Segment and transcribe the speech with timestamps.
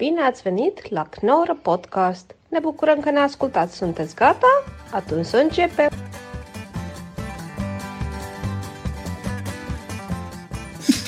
[0.00, 2.34] Bine ați venit la Knorr Podcast!
[2.48, 3.76] Ne bucurăm că ne ascultați!
[3.76, 4.64] Sunteți gata?
[4.90, 5.90] Atunci să începem!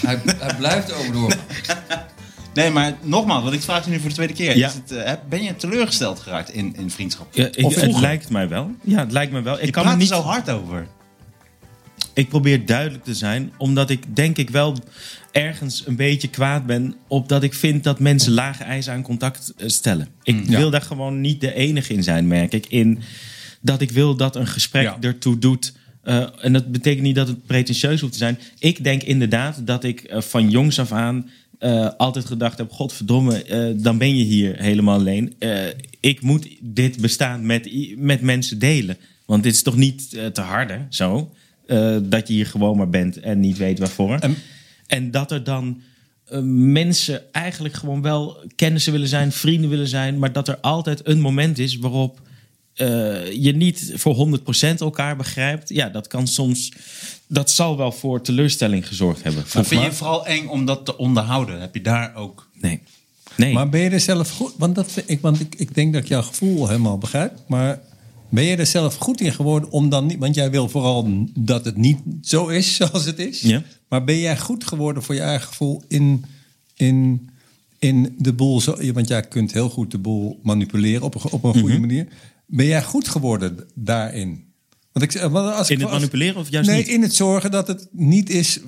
[0.02, 1.36] Hij, hij blijft ook door.
[2.54, 4.56] Nee, maar nogmaals, wat ik vraag je nu voor de tweede keer.
[4.56, 4.66] Ja.
[4.66, 7.26] Is het, eh, ben je teleurgesteld geraakt in, in vriendschap?
[7.30, 8.70] Ja, ik, of het lijkt mij wel.
[8.82, 9.58] Ja, het lijkt mij wel.
[9.58, 10.86] Ik Je kan praat er niet zo hard over.
[12.14, 14.76] Ik probeer duidelijk te zijn, omdat ik denk ik wel
[15.32, 19.52] ergens een beetje kwaad ben op dat ik vind dat mensen lage eisen aan contact
[19.56, 20.08] eh, stellen.
[20.22, 20.58] Ik Mm, ja.
[20.58, 22.66] wil daar gewoon niet de enige in zijn, merk ik.
[22.66, 22.98] In
[23.60, 24.96] dat ik wil dat een gesprek Ja.
[25.00, 25.72] ertoe doet.
[26.02, 28.38] Eh, en dat betekent niet dat het pretentieus hoeft te zijn.
[28.58, 31.30] Ik denk inderdaad dat ik eh, van jongs af aan
[31.96, 35.34] altijd gedacht heb: Godverdomme, dan ben je hier helemaal alleen.
[36.00, 38.96] Ik moet dit bestaan met, met mensen delen.
[39.26, 41.32] Want dit is toch niet te harde zo.
[41.72, 44.18] Eh, dat je hier gewoon maar bent en niet weet waarvoor.
[44.18, 44.36] En-
[44.86, 45.80] En dat er dan
[46.24, 46.38] eh,
[46.72, 51.20] mensen eigenlijk gewoon wel kennissen willen zijn, vrienden willen zijn, maar dat er altijd een
[51.20, 52.20] moment is waarop
[52.74, 55.68] eh, je niet voor 100% elkaar begrijpt.
[55.68, 56.72] Ja, dat kan soms,
[57.26, 59.44] dat zal wel voor teleurstelling gezorgd hebben.
[59.54, 61.60] Maar vind je vooral eng om dat te onderhouden?
[61.60, 62.48] Heb je daar ook...
[62.60, 62.80] Nee.
[63.36, 63.52] Nee.
[63.52, 64.52] Maar ben je er zelf goed?
[64.58, 67.32] Want, dat, ik, want ik, ik denk dat ik jouw gevoel helemaal begrijp.
[67.46, 67.80] Maar
[68.32, 70.18] ben je er zelf goed in geworden om dan niet...
[70.18, 73.40] Want jij wil vooral dat het niet zo is zoals het is.
[73.40, 73.62] Ja.
[73.88, 76.24] Maar ben jij goed geworden voor je eigen gevoel in,
[76.74, 77.28] in,
[77.78, 78.60] in de boel?
[78.60, 81.58] Zo, want jij kunt heel goed de boel manipuleren op een, op een Mhm.
[81.60, 82.06] goede manier.
[82.46, 84.44] Ben jij goed geworden daarin?
[84.92, 86.88] Want ik, want als In ik, het manipuleren of juist nee, niet?
[86.88, 88.60] in het zorgen dat het niet is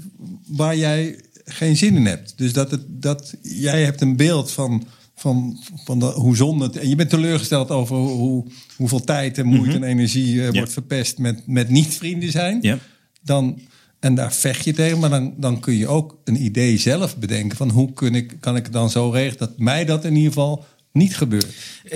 [0.46, 2.32] waar jij geen zin in hebt.
[2.36, 4.84] Dus dat, het, dat jij hebt een beeld van,
[5.14, 6.76] van, van de, hoe zonde het...
[6.76, 10.52] En je bent teleurgesteld over hoe, hoeveel tijd en moeite en energie eh, Ja.
[10.52, 12.58] wordt verpest met, met niet-vrienden zijn.
[12.60, 12.78] Ja.
[13.22, 13.60] Dan,
[14.00, 14.98] en daar vecht je tegen.
[14.98, 18.56] Maar dan, dan kun je ook een idee zelf bedenken van hoe kun ik, kan
[18.56, 21.46] ik het dan zo regelen dat mij dat in ieder geval niet gebeurt.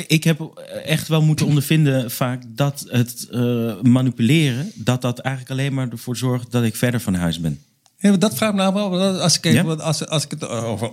[0.07, 0.41] Ik heb
[0.85, 6.17] echt wel moeten ondervinden vaak dat het eh, manipuleren, dat dat eigenlijk alleen maar ervoor
[6.17, 7.61] zorgt dat ik verder van huis ben.
[7.99, 9.21] Ja, dat vraagt me nou wel.
[9.21, 9.75] Als ik, even, Ja?
[9.75, 10.91] als, als ik het over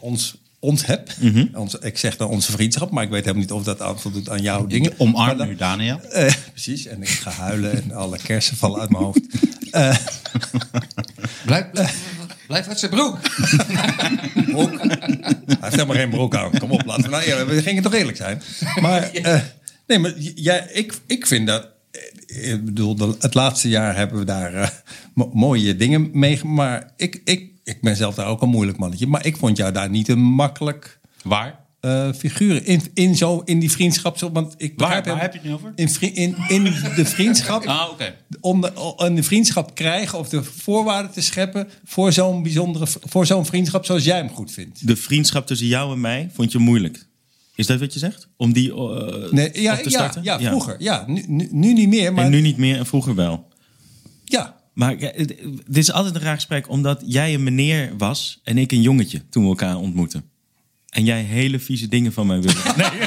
[0.00, 1.10] ons, ons heb.
[1.20, 1.46] Mhm.
[1.54, 4.28] ons, ik zeg dan onze vriendschap, maar ik weet helemaal niet of dat aan voldoet
[4.30, 4.92] aan jouw dingen.
[4.96, 6.00] Omarm dan- nu, Daniel.
[6.00, 9.20] Eh, precies, en ik ga huilen en alle kersen vallen uit mijn hoofd.
[9.70, 9.96] Eh,
[11.44, 11.96] Blijf, blijf,
[12.46, 13.18] blijf uit zijn broek.
[14.46, 14.78] broek.
[14.80, 16.58] Hij heeft helemaal geen broek aan.
[16.58, 17.48] Kom op, laten we nou eerlijk.
[17.48, 18.42] We gingen toch eerlijk zijn.
[18.80, 19.40] Maar, eh,
[19.86, 21.66] nee, maar jij, ik, ik vind dat.
[22.26, 24.82] Ik bedoel, het laatste jaar hebben we daar
[25.14, 26.44] mo- mooie dingen mee.
[26.44, 29.06] Maar ik, ik, ik ben zelf daar ook een moeilijk mannetje.
[29.06, 31.66] Maar ik vond jou daar niet een makkelijk Waar?
[31.80, 34.18] eh, figuur in, in, zo, in die vriendschap.
[34.18, 35.72] Zo, want ik waar hem- heb je het nu over?
[35.74, 36.64] In, vri- in, in
[36.96, 37.66] de vriendschap.
[37.66, 38.14] Ah, oké.
[38.40, 43.26] om de, om de vriendschap krijgen of de voorwaarden te scheppen voor zo'n bijzondere, voor
[43.26, 44.86] zo'n vriendschap zoals jij hem goed vindt.
[44.86, 47.06] De vriendschap tussen jou en mij vond je moeilijk.
[47.54, 48.28] Is dat wat je zegt?
[48.36, 50.76] Om die eh, Nee, ja, op te ja, ja, vroeger.
[50.78, 53.48] Ja, nu, nu, nu niet meer, maar En nu niet meer en vroeger wel.
[54.24, 54.56] ja.
[54.78, 55.34] Maar ja, het-
[55.66, 59.28] dit is altijd een raar gesprek, omdat jij een meneer was en ik een jongetje
[59.28, 60.24] toen we elkaar ontmoetten.
[60.90, 62.58] En jij hele vieze dingen van mij wilde.
[62.76, 62.86] Nee,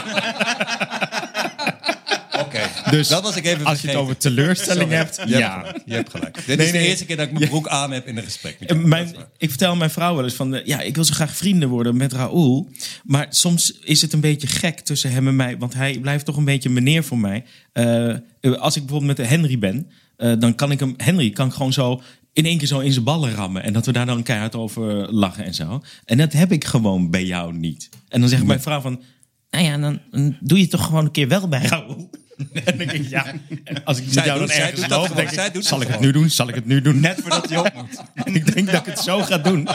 [2.40, 4.96] Oké, dus dat was ik even als je het over teleurstelling Sorry.
[4.98, 5.64] hebt, Je ja.
[5.66, 5.82] hebt.
[5.86, 6.46] Je hebt gelijk.
[6.46, 8.60] Dit Nee, is de eerste keer dat ik mijn broek aan heb in een gesprek.
[8.60, 8.88] met jou.
[8.88, 11.70] Mijn, ik vertel mijn vrouw wel eens van, eh, ja, ik wil zo graag vrienden
[11.70, 12.70] worden met Raoul.
[13.04, 16.38] Maar soms is het een beetje gek tussen hem en mij, want hij blijft toch
[16.38, 17.44] een beetje meneer voor mij.
[17.74, 21.48] Eh, eh, als ik bijvoorbeeld met Henry ben, eh, dan kan ik hem, Henry kan
[21.48, 22.02] ik gewoon zo
[22.34, 23.64] in één keer zo in zijn ballen rammen.
[23.64, 25.82] En dat we daar dan keihard over lachen en zo.
[26.06, 27.90] En dat heb ik gewoon bij jou niet.
[28.10, 29.02] En dan zegt mijn vrouw van,
[29.50, 32.10] nou ja, dan, dan doe je het toch gewoon een keer wel bij Raoul.
[32.54, 33.26] En dan denk ik, ja,
[33.64, 35.82] en als ik met Zij jou doet- dan ergens loop, denk Zij ik, doet zal
[35.82, 36.30] ik het nu doen?
[36.30, 37.00] Zal ik het nu doen?
[37.00, 38.02] Net voordat hij op moet.
[38.14, 39.68] En ik denk dat ik het zo ga doen.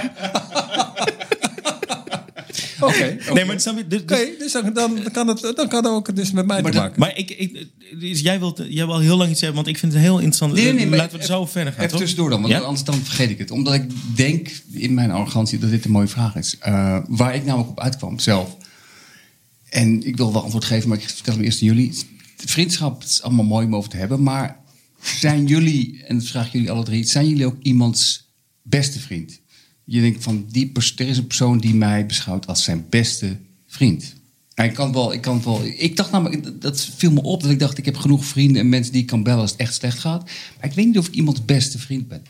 [2.81, 5.85] Oké, Nee, maar snap je, dus- Oké, dus- dus dan, dan, kan het, dan kan
[5.85, 7.01] het ook dus met mij Maar te dat- maken.
[7.01, 7.67] maar ik, ik,
[8.01, 10.53] dus jij wilt, jij wil heel lang iets zeggen, want ik vind het heel interessant.
[10.53, 12.61] Nee, nee, maar Laten we er even- zo verder gaan, Even tussendoor dan, want Ja?
[12.61, 13.51] anders dan vergeet ik het.
[13.51, 13.83] Omdat ik
[14.17, 16.57] denk in mijn arrogantie dat dit een mooie vraag is.
[16.61, 18.57] Eh, waar ik namelijk op uitkwam zelf.
[19.69, 21.93] En ik wil wel antwoord geven, maar ik vertel hem eerst aan jullie.
[22.37, 24.23] Vriendschap is allemaal mooi om over te hebben.
[24.23, 24.57] Maar
[25.03, 27.05] zijn jullie, en dat vraag ik jullie alle drie...
[27.05, 28.29] zijn jullie ook iemands
[28.63, 29.41] beste vriend?
[29.89, 33.37] Je denkt van, die pers- er is een persoon die mij beschouwt als zijn beste
[33.67, 34.15] vriend.
[34.55, 35.65] En ik kan wel, ik kan wel.
[35.65, 38.69] Ik dacht namelijk, dat viel me op dat ik dacht, ik heb genoeg vrienden en
[38.69, 40.25] mensen die ik kan bellen als het echt slecht gaat.
[40.57, 42.23] Maar ik weet niet of ik iemands beste vriend ben.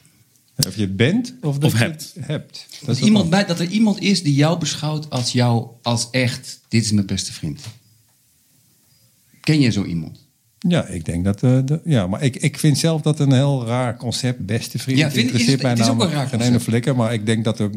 [0.66, 2.14] Of je bent of, dat Of hebt.
[2.20, 2.66] hebt.
[2.84, 6.84] Dat iemand bij, dat er iemand is die jou beschouwt als jou, als echt, dit
[6.84, 7.60] is mijn beste vriend.
[9.40, 10.25] Ken je zo iemand?
[10.68, 11.42] Ja, ik denk dat.
[11.42, 14.98] eh, de, ja, maar ik, ik vind zelf dat een heel raar concept, beste vriend.
[14.98, 16.96] Ja, vind- is interesseert het- mij het is ook namelijk een raar geen ene flikker.
[16.96, 17.70] Maar ik denk dat er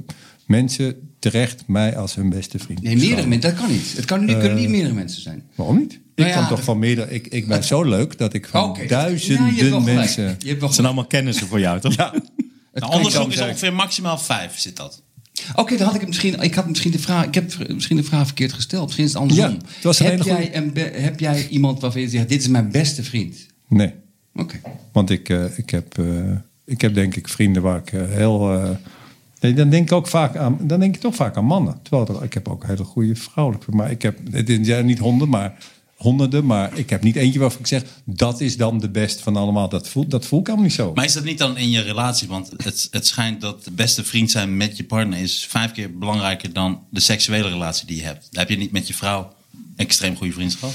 [0.45, 2.81] mensen terecht mij als hun beste vriend.
[2.81, 3.93] Nee, meerdere mensen, dat kan niet.
[3.95, 5.43] Het kan, niet kunnen niet meerdere mensen zijn.
[5.55, 5.93] Waarom niet?
[5.93, 7.11] Ik Nou ja, kan toch van meerdere.
[7.11, 8.85] Ik, ik ben zo leuk dat ik van Oké.
[8.87, 9.83] duizenden Ja, gelijk.
[9.85, 10.37] mensen.
[10.45, 11.95] Het zijn allemaal kennissen voor jou, toch?
[11.95, 12.13] Ja,
[12.73, 15.01] Nou, onderzoek is ongeveer maximaal vijf, zit dat.
[15.55, 16.41] Oké, dan had ik het misschien.
[16.41, 17.25] Ik had misschien de vraag.
[17.25, 18.83] Ik heb misschien de vraag verkeerd gesteld.
[18.85, 19.49] Misschien is het andersom.
[19.51, 20.55] Ja, het was een heb, jij goeie.
[20.55, 23.45] een be- heb jij iemand waarvan je zegt: dit is mijn beste vriend?
[23.67, 23.93] nee.
[24.35, 24.59] Oké.
[24.91, 26.05] Want ik, eh, ik, heb, eh,
[26.65, 28.47] ik heb denk ik vrienden waar ik eh, heel.
[29.39, 30.57] nee, dan denk ik ook vaak aan.
[30.61, 31.79] Dan denk ik toch vaak aan mannen.
[31.81, 33.71] Terwijl er, ik heb ook hele goede vrouwelijke.
[33.71, 34.17] Maar ik heb.
[34.31, 35.57] Het zijn niet honderd, maar
[35.99, 36.45] honderden.
[36.45, 37.83] Maar ik heb niet eentje waarvan ik zeg.
[38.03, 39.69] Dat is dan de best van allemaal.
[39.69, 40.93] Dat voel, dat voel ik allemaal niet zo.
[40.93, 42.27] Maar is dat niet dan in je relatie?
[42.27, 45.97] Want het, het schijnt dat de beste vriend zijn met je partner is vijf keer
[45.97, 48.27] belangrijker dan de seksuele relatie die je hebt.
[48.31, 49.33] Heb je niet met je vrouw
[49.75, 50.71] extreem goede vriendschap.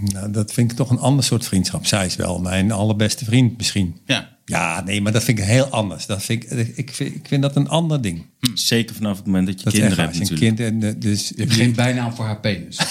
[0.00, 1.86] Nou, dat vind ik toch een ander soort vriendschap.
[1.86, 3.96] Zij is wel mijn allerbeste vriend misschien.
[4.06, 4.36] Ja.
[4.44, 6.06] Ja, nee, maar dat vind ik heel anders.
[6.06, 8.26] Dat vind ik, ik, vind, ik vind dat een ander ding.
[8.54, 10.56] Zeker vanaf het moment dat je Dat kinderen hebt natuurlijk.
[10.56, 12.78] kind en, eh, dus, Je hebt geen bijnaam voor haar penis.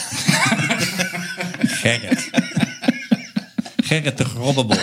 [1.81, 2.29] Gerrit.
[3.83, 4.77] Gerrit de Grobbebol.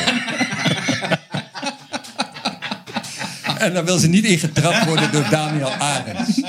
[3.59, 6.41] en dan wil ze niet ingetrapt worden door Daniel Arends.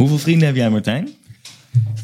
[0.00, 1.08] Hoeveel vrienden heb jij, Martijn?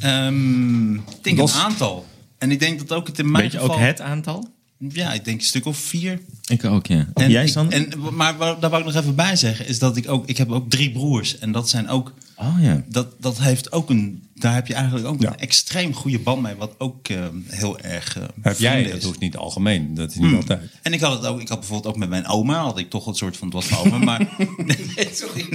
[0.00, 1.54] Ehm, ik denk Los.
[1.54, 2.06] een aantal.
[2.38, 3.75] En ik denk dat ook het in mijn Weet je geval...
[3.75, 4.48] ook het aantal?
[4.88, 6.20] Ja, ik denk een stuk of vier.
[6.46, 7.08] Ik ook, ja.
[7.14, 7.75] En jij, Sander?
[7.75, 10.26] En, maar waar- daar wou ik nog even bij zeggen, is dat ik ook...
[10.26, 11.38] Ik heb ook drie broers.
[11.38, 12.12] En dat zijn ook...
[12.37, 12.82] Oh ja.
[12.88, 14.25] Dat, dat heeft ook een...
[14.34, 15.28] Daar heb je eigenlijk ook Ja.
[15.32, 16.54] een extreem goede band mee.
[16.54, 19.04] Wat ook eh, heel erg eh Heb jij, vrienden dat is.
[19.06, 19.94] hoeft niet algemeen.
[19.94, 20.60] Dat is niet altijd.
[20.82, 23.06] En ik had het ook, ik had bijvoorbeeld ook met mijn oma, had ik toch
[23.06, 24.28] een soort van, het was mijn oma, maar...
[24.96, 25.46] Nee, sorry.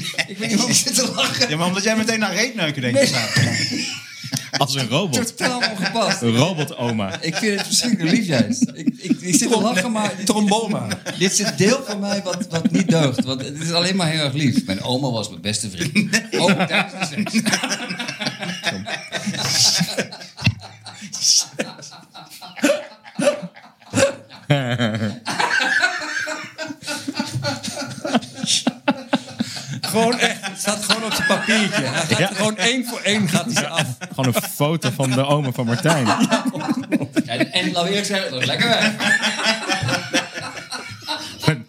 [0.44, 1.50] Ik weet niet zit te lachen.
[1.50, 3.12] Ja, maar omdat jij meteen naar reetneuken denkt.
[3.12, 3.88] Nee.
[4.58, 5.38] Als een robot.
[5.38, 6.22] Totaal ongepast.
[6.22, 7.22] Een robot-oma.
[7.22, 8.62] Ik vind het verschrikkelijk lief juist.
[8.74, 10.88] Ik, ik, ik zit te lachen, maar Tromboma.
[11.18, 13.24] dit is een deel van mij wat, wat niet deugt.
[13.24, 14.66] Want het is alleen maar heel erg lief.
[14.66, 16.22] Mijn oma was mijn beste vriend.
[16.32, 17.44] Ook tijdens de seks.
[30.72, 31.82] staat gewoon op zijn papiertje.
[31.84, 32.28] Hij gaat Ja.
[32.36, 33.84] gewoon één voor één gaat hij ze af.
[34.16, 36.08] Gewoon een foto van de oma van Martijn.
[37.26, 38.92] En, en laat we eerlijk zeggen, dat is lekker weg.
[41.46, 41.66] Mijn-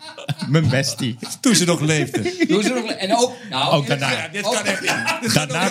[0.47, 1.19] Mijn bestie.
[1.41, 2.45] Toen ze nog leefde.
[2.49, 4.11] Doe ze nog, en ook, nou, Ook daarna.
[4.11, 5.35] Ja, dit kan echt niet.
[5.35, 5.71] Daarna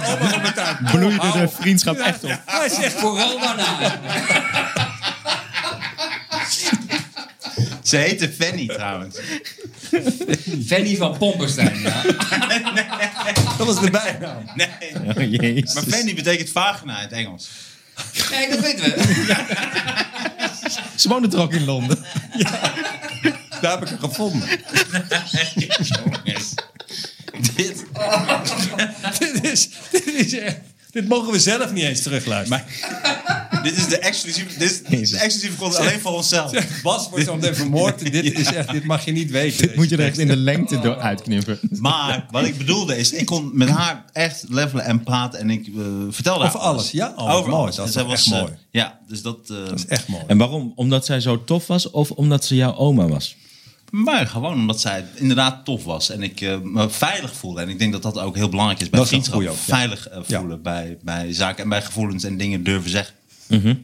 [0.91, 2.41] bloeide de vriendschap echt op.
[2.45, 3.65] Hij zegt vooral daarna.
[7.83, 9.17] Ze heette Fanny trouwens.
[10.67, 12.01] Fanny van Pompenstein, ja.
[13.57, 14.43] Dat was de bijnaam.
[14.55, 14.69] Nee.
[15.15, 15.73] Oh, jezus.
[15.73, 17.49] Maar Fanny betekent vagina in het Engels.
[18.31, 19.29] Nee, dat weten we.
[20.95, 22.05] Ze woonde toch ook in Londen?
[23.61, 24.49] Daar heb ik hem gevonden.
[25.83, 26.53] Jongens.
[27.55, 27.85] Dit.
[29.19, 30.57] dit, is, dit, is echt,
[30.91, 32.65] dit mogen we zelf niet eens terugluisteren.
[33.67, 36.51] Dit is de exclusieve, dit is, dit is de exclusieve content alleen voor onszelf.
[36.83, 37.99] Bas wordt zo meteen vermoord.
[38.11, 39.67] Dit, is echt, dit mag je niet weten.
[39.67, 41.59] Dit moet je er echt in de lengte door uitknippen.
[41.79, 45.39] Maar wat ik bedoelde is, ik kon met haar echt levelen en praten.
[45.39, 47.13] En ik eh, vertelde Over alles, ja?
[47.15, 47.61] Oh, Over mooi.
[47.61, 47.75] alles.
[47.75, 48.51] Dat is echt was, eh, mooi.
[48.71, 49.37] Ja, dus dat...
[49.49, 50.23] eh, Dat is echt mooi.
[50.27, 50.73] En waarom?
[50.75, 53.35] Omdat zij zo tof was of omdat ze jouw oma was?
[53.91, 56.09] Maar gewoon omdat zij inderdaad tof was.
[56.09, 57.61] En ik me veilig voelde.
[57.61, 59.35] En ik denk dat dat ook heel belangrijk is bij Dat vriendschap.
[59.35, 59.53] ook, ja.
[59.53, 63.15] Veilig voelen bij, bij zaken en bij gevoelens en dingen durven zeggen.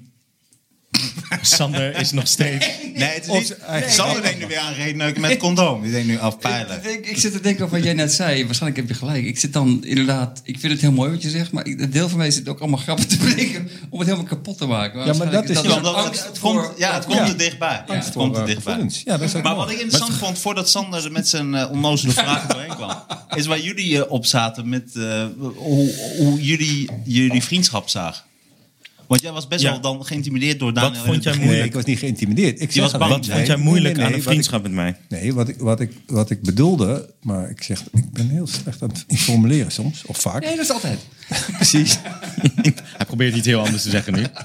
[1.41, 2.67] Sander is nog steeds...
[2.93, 3.57] Nee, het is niet...
[3.69, 5.81] nee, Sander denkt nu weer aan redneuken met condoom.
[5.81, 6.77] Die denkt nu afpeilen.
[6.83, 8.45] Ik, ik, ik zit te denken over wat jij net zei.
[8.45, 9.25] Waarschijnlijk heb je gelijk.
[9.25, 10.41] Ik zit dan inderdaad...
[10.43, 11.51] Ik vind het heel mooi wat je zegt.
[11.51, 13.69] Maar een deel van mij zit ook allemaal grappen te bedenken...
[13.89, 15.05] om het helemaal kapot te maken.
[15.05, 17.27] Ja, maar dat is- Ja, omdat angst het, voor- komt, ja, het komt Ja.
[17.27, 17.83] er dichtbij.
[17.87, 18.89] Ja, het komt er eh, dichtbij.
[19.05, 19.65] Ja, dat is ook Maar mooi.
[19.65, 23.03] wat ik interessant vond, voordat Sander er met zijn uh, onnozele vragen doorheen kwam...
[23.35, 28.23] is waar jullie eh, op zaten met eh, hoe, hoe jullie jullie vriendschap zagen.
[29.07, 29.71] Want jij was best Ja.
[29.71, 30.91] wel dan geïntimideerd door Daniel.
[30.93, 31.37] Wat vond jij.
[31.37, 32.61] Nee, ik was niet geïntimideerd.
[32.61, 33.11] Ik Je was bang.
[33.11, 34.95] Wat Nee, vond jij moeilijk nee, nee, aan een ik- vriendschap met mij?
[35.09, 38.81] Nee, wat ik, wat, ik, wat ik bedoelde, maar ik zeg, ik ben heel slecht
[38.81, 40.43] aan het formuleren soms, of vaak.
[40.43, 40.99] Nee, dat is altijd.
[41.57, 41.97] Precies.
[42.97, 44.23] Hij probeert iets heel anders te zeggen nu.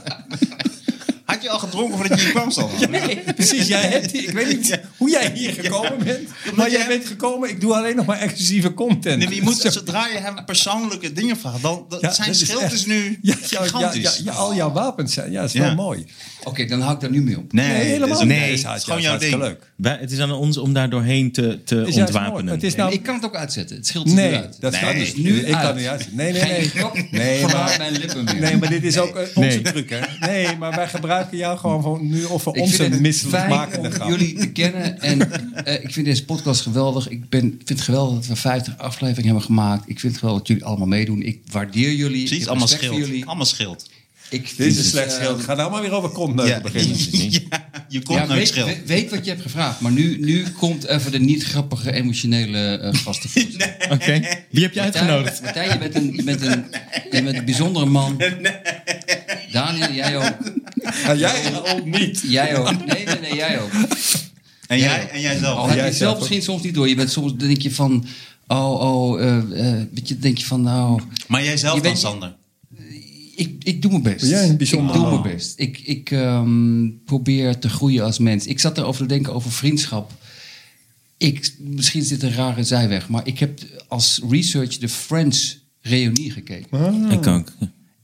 [1.24, 2.88] Had je al gedronken voordat je hier kwam, Sander?
[3.34, 7.48] Precies, jij hebt, ik weet niet hoe jij hier gekomen bent, maar jij bent gekomen,
[7.48, 9.18] ik doe alleen nog maar exclusieve content.
[9.18, 12.72] Nee, maar je moet, zodra je hem persoonlijke dingen vraagt, dan, zijn dat is schild
[12.72, 14.20] is nu gigantisch.
[14.24, 16.06] ja, al jouw wapens zijn, ja, dat is wel mooi.
[16.44, 17.52] Oké, dan hou ik daar nu mee op.
[17.52, 18.28] Nee, helemaal niet.
[18.28, 19.34] nee, Het is gewoon jouw ding.
[19.36, 19.72] leuk.
[19.76, 22.54] Wij- het is aan ons om daar doorheen te, te is ontwapenen.
[22.54, 23.76] Het is nou, ik kan het ook uitzetten.
[23.76, 24.56] Het scheelt nee, nu uit.
[24.60, 25.76] dat Nee, gaat dus nu Ik kan uit.
[25.76, 26.08] niet uit.
[26.14, 26.68] Nee, nee, Geen nee.
[26.68, 28.40] grap Nee, maar, mijn lippen meer.
[28.40, 29.62] nee, maar dit is ook eh, onze Nee.
[29.62, 30.26] truc, hè?
[30.26, 34.06] Nee, maar wij gebruiken jou gewoon van nu of voor onze misselijkmakende grap.
[34.06, 35.00] om jullie te kennen.
[35.00, 35.30] En
[35.64, 37.08] eh, ik vind deze podcast geweldig.
[37.08, 39.88] Ik ben, vind het geweldig dat we 50 afleveringen hebben gemaakt.
[39.88, 41.22] Ik vind het geweldig dat jullie allemaal meedoen.
[41.22, 42.20] Ik waardeer jullie.
[42.22, 42.96] ik Precies, allemaal schild.
[42.96, 43.26] jullie.
[43.26, 43.90] Allemaal schild.
[44.32, 45.42] Ik Dit is een slecht schild.
[45.42, 46.96] Ga nou maar weer over kontneuken beginnen.
[47.30, 48.66] ja, je komt Ja, nooit weet, schild.
[48.66, 52.78] weet, weet wat je hebt gevraagd, maar nu, nu komt even de niet grappige emotionele
[52.78, 53.30] eh gasten.
[53.94, 54.20] Oké.
[54.50, 55.42] Wie heb je uitgenodigd?
[55.42, 56.64] Martijn, je bent een, je bent een,
[57.10, 58.22] je bent een bijzondere man.
[59.52, 60.36] Daniel, jij ook.
[61.04, 62.22] Ja, jij ook niet.
[62.26, 62.86] Jij ook.
[62.86, 63.70] Nee, nee, nee, jij ook.
[64.66, 65.56] En jij, en jij zelf.
[65.58, 66.88] Al heb je jij het zelf misschien soms niet door.
[66.88, 68.06] Je bent soms denk je van,
[68.46, 69.42] oh, oh,
[69.94, 72.34] weet je, denk je van, nou, Maar jij zelf Je dan, Sander?
[73.34, 74.20] Ik, ik doe mijn best.
[74.20, 75.52] Ben jij een bijzonder ik doe mijn best.
[75.56, 78.46] Ik, ik ehm, probeer te groeien als mens.
[78.46, 80.12] Ik zat erover te denken over vriendschap.
[81.16, 86.30] Ik, misschien is dit een rare zijweg, maar ik heb als research de Friends reunie
[86.30, 87.10] gekeken.
[87.10, 87.52] Ik ook.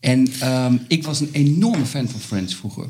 [0.00, 2.88] En ehm, ik was een enorme fan van Friends vroeger.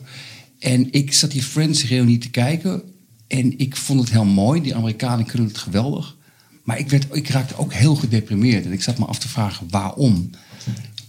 [0.58, 2.82] En ik zat die Friends-reunie te kijken.
[3.26, 4.62] En ik vond het heel mooi.
[4.62, 6.16] Die Amerikanen kunnen het geweldig.
[6.62, 8.64] Maar ik, werd, ik raakte ook heel gedeprimeerd.
[8.64, 10.30] En ik zat me af te vragen waarom.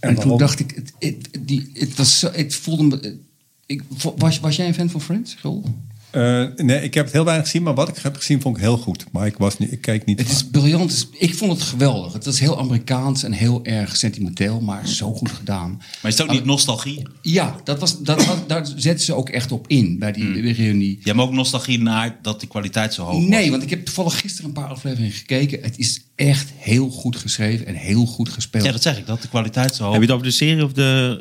[0.00, 3.18] En, toen dacht ik, het, het, die, het, was zo, het voelde me...
[3.66, 3.82] Ik,
[4.16, 5.64] was, was jij een fan van Friends, Roel?
[6.10, 8.62] Eh, nee, ik heb het heel weinig gezien, maar wat ik heb gezien vond ik
[8.62, 9.04] heel goed.
[9.12, 10.90] Maar ik, was niet, ik keek niet Het is briljant.
[10.92, 12.12] Is- Ik vond het geweldig.
[12.12, 15.70] Het was heel Amerikaans en heel erg sentimenteel, maar zo goed gedaan.
[16.02, 17.02] Maar is het ook niet nostalgie?
[17.22, 20.46] Ja, dat was, dat, daar zetten ze ook echt op in bij die Hmm.
[20.46, 20.98] reunie.
[21.02, 23.24] Je hebt ook nostalgie naar dat de kwaliteit zo hoog was.
[23.28, 25.62] Nee, want ik heb toevallig gisteren een paar afleveringen gekeken.
[25.62, 28.64] Het is echt heel goed geschreven en heel goed gespeeld.
[28.64, 30.64] Ja, dat zeg ik, dat de kwaliteit zo hoog Heb je het over de serie
[30.64, 31.18] of de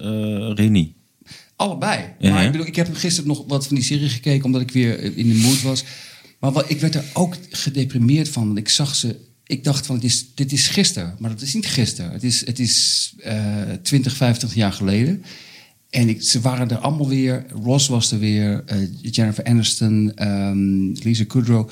[0.50, 0.98] eh reunie?
[1.60, 2.04] Allebei.
[2.20, 2.34] Ja.
[2.34, 5.18] Maar ik, bedoel, ik heb gisteren nog wat van die serie gekeken omdat ik weer
[5.18, 5.84] in de mood was.
[6.40, 8.46] Maar wat, ik werd er ook gedeprimeerd van.
[8.46, 9.16] Want ik zag ze.
[9.46, 11.16] Ik dacht van, het is, dit is gisteren.
[11.20, 12.12] Maar dat is niet gisteren.
[12.12, 15.24] Het is, het is eh 20, 50 jaar geleden.
[15.90, 17.46] En ik, ze waren er allemaal weer.
[17.64, 18.64] Ross was er weer.
[18.66, 20.12] eh, Jennifer Aniston.
[20.16, 21.70] ehm, Lisa Kudrow.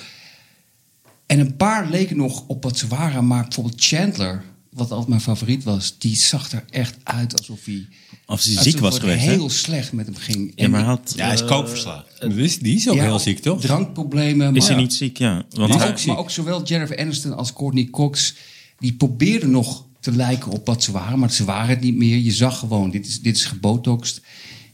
[1.26, 3.28] En een paar leken nog op wat ze waren.
[3.28, 4.44] Maar bijvoorbeeld Chandler,
[4.78, 5.96] wat altijd mijn favoriet was...
[5.98, 7.88] die zag er echt uit alsof hij...
[8.26, 9.32] Of ze ziek was geweest, hè?
[9.32, 10.52] heel slecht met hem ging.
[10.56, 12.30] Ja, maar hij had, Ja, hij is eh, kookverslagen.
[12.36, 13.62] Die is, die is ook Ja, heel ziek, toch?
[13.62, 14.56] Drankproblemen.
[14.56, 15.18] Is maar, hij niet ziek?
[15.18, 15.46] Ja.
[15.50, 18.34] Want maar, hij- ook, maar ook zowel Jennifer Aniston als Courtney Cox...
[18.80, 21.20] die probeerden nog te lijken op wat ze waren.
[21.20, 22.18] Maar ze waren het niet meer.
[22.18, 24.22] Je zag gewoon, dit is, dit is gebotoxed.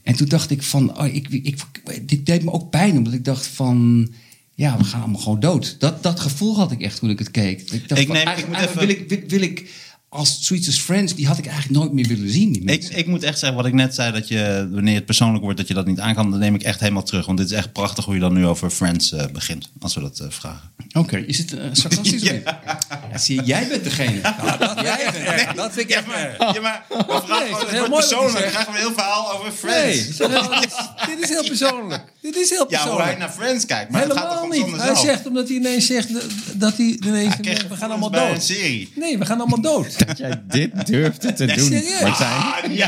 [0.02, 0.98] En toen dacht ik van...
[0.98, 1.56] Oh, ik, ik,
[2.02, 4.08] dit deed me ook pijn, omdat ik dacht van...
[4.56, 5.76] Ja, we gaan allemaal gewoon dood.
[5.78, 7.60] Dat, dat gevoel had ik echt toen ik het keek.
[7.70, 9.70] Ik, dacht Ik van, neem- ik eigenlijk, moet eigenlijk wil, ik, wil, wil ik
[10.14, 11.14] als Sweets as Friends...
[11.14, 12.52] die had ik eigenlijk nooit meer willen zien.
[12.52, 15.42] Die Ik, ik moet echt zeggen, wat ik net zei, dat je, wanneer het persoonlijk
[15.44, 17.26] wordt, dat je dat niet aan kan, dan neem ik echt helemaal terug.
[17.26, 20.00] Want dit is echt prachtig hoe je dan nu over Friends eh, begint, als we
[20.00, 20.72] dat eh, vragen.
[20.92, 22.22] Oké, is het uh, sarcastisch?
[23.10, 24.20] Ja, zie jij bent degene.
[24.82, 26.38] jij bent Dat vind ik echt erg.
[26.54, 28.32] Ja, maar we vragen nee, het zegt.
[28.32, 30.06] krijgen we een heel verhaal over Nee,
[31.16, 32.02] dit is heel persoonlijk.
[32.22, 33.18] Dit is heel Ja, hoe hij persoonlijk.
[33.18, 33.90] naar Friends kijkt.
[33.90, 34.66] Maar gaat Helemaal om niet.
[34.76, 34.98] Hij zelf?
[35.00, 37.34] zegt omdat hij ineens zegt dat- dat hij ineens...
[37.68, 38.42] We gaan allemaal bij een dood.
[38.42, 38.92] serie.
[38.94, 39.96] Nee, we gaan allemaal dood.
[40.06, 42.00] Dat jij dit durfde te doen, serieus?
[42.00, 42.30] Martijn.
[42.30, 42.78] Ah, nee.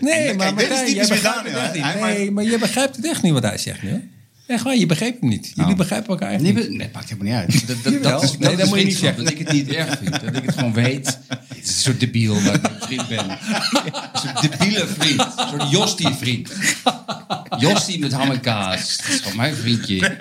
[0.00, 1.82] Nee, Kijk, maar dit is Martijn, jij begrijpt het Daniel, echt niet.
[1.82, 1.88] hè?
[1.98, 3.80] Hij Nee, maar je begrijpt het echt niet wat hij zegt.
[3.80, 3.98] Hè?
[4.46, 5.52] Echt waar, je begrijpt het niet.
[5.54, 6.70] Jullie begrijpen elkaar echt Nee, niet.
[6.70, 7.66] nee, maakt helemaal niet uit.
[7.68, 9.24] Dat, dat, dat is, Nee, dat moet je niet zeggen.
[9.24, 10.10] Dat ik het niet erg vind.
[10.20, 11.18] Dat ik het gewoon weet.
[11.28, 13.30] Het is een soort debiel waar ik een vriend ben.
[13.30, 13.38] Een
[14.12, 15.20] soort debiele vriend.
[15.20, 16.50] Een soort Jostie-vriend.
[17.58, 18.96] Jostie met ham en kaas.
[18.96, 20.16] Dat is gewoon mijn vriendje.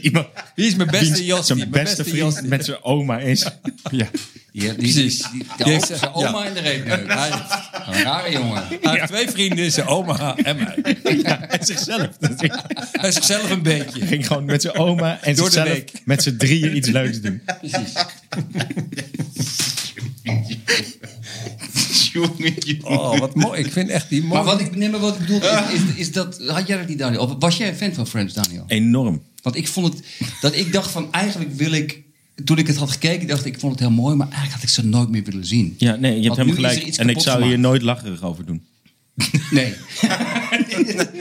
[0.00, 1.46] Iemand Wie is mijn beste Jostie?
[1.56, 3.46] zijn Mijn beste beste vriend met zijn oma is.
[3.90, 4.08] Ja.
[4.52, 5.18] Die, die, Precies.
[5.32, 6.46] Die, die, heeft zijn oma ja.
[6.48, 7.06] in de reepneuk.
[7.12, 7.30] Hij-
[7.86, 8.62] Een rare jongen.
[8.80, 10.96] Hij heeft twee vrienden, zijn oma en mij.
[11.48, 12.08] En zichzelf.
[13.02, 13.98] is zichzelf een beetje.
[13.98, 15.92] Hij ging gewoon met zijn oma en Door de zichzelf week.
[16.04, 17.42] met z'n drieën iets leuks doen.
[17.60, 17.92] Precies.
[22.82, 23.60] Oh, wat mooi.
[23.60, 24.32] Ik vind echt die mooi.
[24.34, 26.40] Maar wat ik, nee, maar wat ik bedoel is, is, is dat...
[26.46, 27.20] Had jij dat niet, Daniel?
[27.22, 28.64] Of was jij een fan van Friends, Daniel?
[28.66, 29.22] Enorm.
[29.42, 30.04] Want ik vond het...
[30.40, 32.02] Dat ik dacht van, eigenlijk wil ik...
[32.44, 34.16] Toen ik het had gekeken, dacht ik, ik vond het heel mooi.
[34.16, 35.74] Maar eigenlijk had ik ze nooit meer willen zien.
[35.78, 36.96] Ja, nee, je hebt helemaal gelijk.
[36.96, 38.62] En ik zou hier nooit lacherig over doen.
[39.50, 39.74] Nee.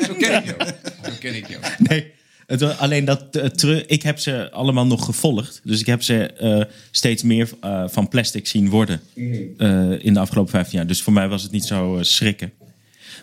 [0.06, 0.72] Zo ken ik jou.
[1.04, 1.64] Zo ken ik jou.
[1.78, 2.12] Nee.
[2.50, 5.62] Het, alleen dat eh, terug, ik heb ze allemaal nog gevolgd.
[5.64, 6.62] Dus ik heb ze eh,
[6.92, 9.02] steeds meer eh, van plastic zien worden
[9.58, 10.88] eh, in de afgelopen 15 jaar.
[10.88, 12.52] Dus voor mij was het niet zo schrikken.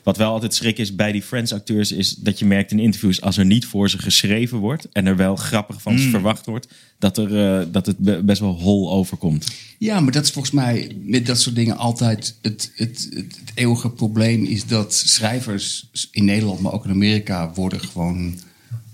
[0.06, 3.36] Wat wel altijd schrik is bij die Friends-acteurs, is dat je merkt in interviews als
[3.36, 7.18] er niet voor ze geschreven wordt en er wel grappig van ze verwacht wordt, dat,
[7.18, 9.46] er, eh, dat het be- best wel hol overkomt.
[9.78, 13.50] Ja, maar dat is volgens mij met dat soort dingen altijd het, het, het, het
[13.54, 18.34] eeuwige probleem is dat schrijvers in Nederland, maar ook in Amerika, worden gewoon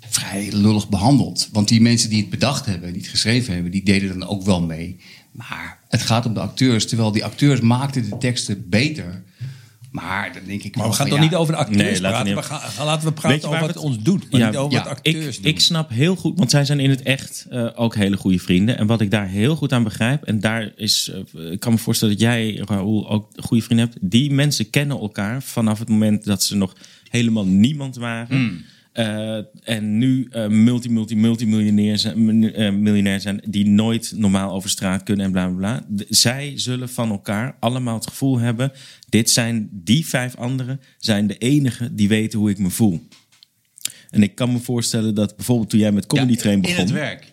[0.00, 1.48] vrij lullig behandeld.
[1.52, 4.42] Want die mensen die het bedacht hebben, die het geschreven hebben, die deden dan ook
[4.42, 4.96] wel mee.
[5.32, 9.22] Maar het gaat om de acteurs, terwijl die acteurs maakten de teksten beter
[9.92, 12.00] Maar dan denk ik Maar wel we gaan toch ja, niet over de acteurs Nee,
[12.00, 12.54] laten we praten.
[12.56, 14.30] niet- We gaan, laten we praten over wat het ons doet.
[14.30, 14.82] Maar Ja, niet over ja.
[14.84, 15.52] wat acteurs ik, doen.
[15.52, 18.78] ik snap heel goed, want zij zijn in het echt eh, ook hele goede vrienden.
[18.78, 21.78] En wat ik daar heel goed aan begrijp, en daar is, eh, ik kan me
[21.78, 23.98] voorstellen dat jij, Raoul, ook goede vrienden hebt.
[24.00, 26.76] Die mensen kennen elkaar vanaf het moment dat ze nog
[27.08, 28.64] helemaal niemand waren.
[28.92, 34.70] Eh, en nu eh, multi, multi, multimiljonair zijn, eh, miljonair zijn, die nooit normaal over
[34.70, 35.84] straat kunnen en bla bla bla.
[35.88, 38.72] De- zij zullen van elkaar allemaal het gevoel hebben:
[39.08, 43.06] dit zijn die vijf anderen, zijn de enigen die weten hoe ik me voel.
[44.10, 46.76] En ik kan me voorstellen dat bijvoorbeeld toen jij met Comedy Ja, Train begon.
[46.76, 47.32] In het werk.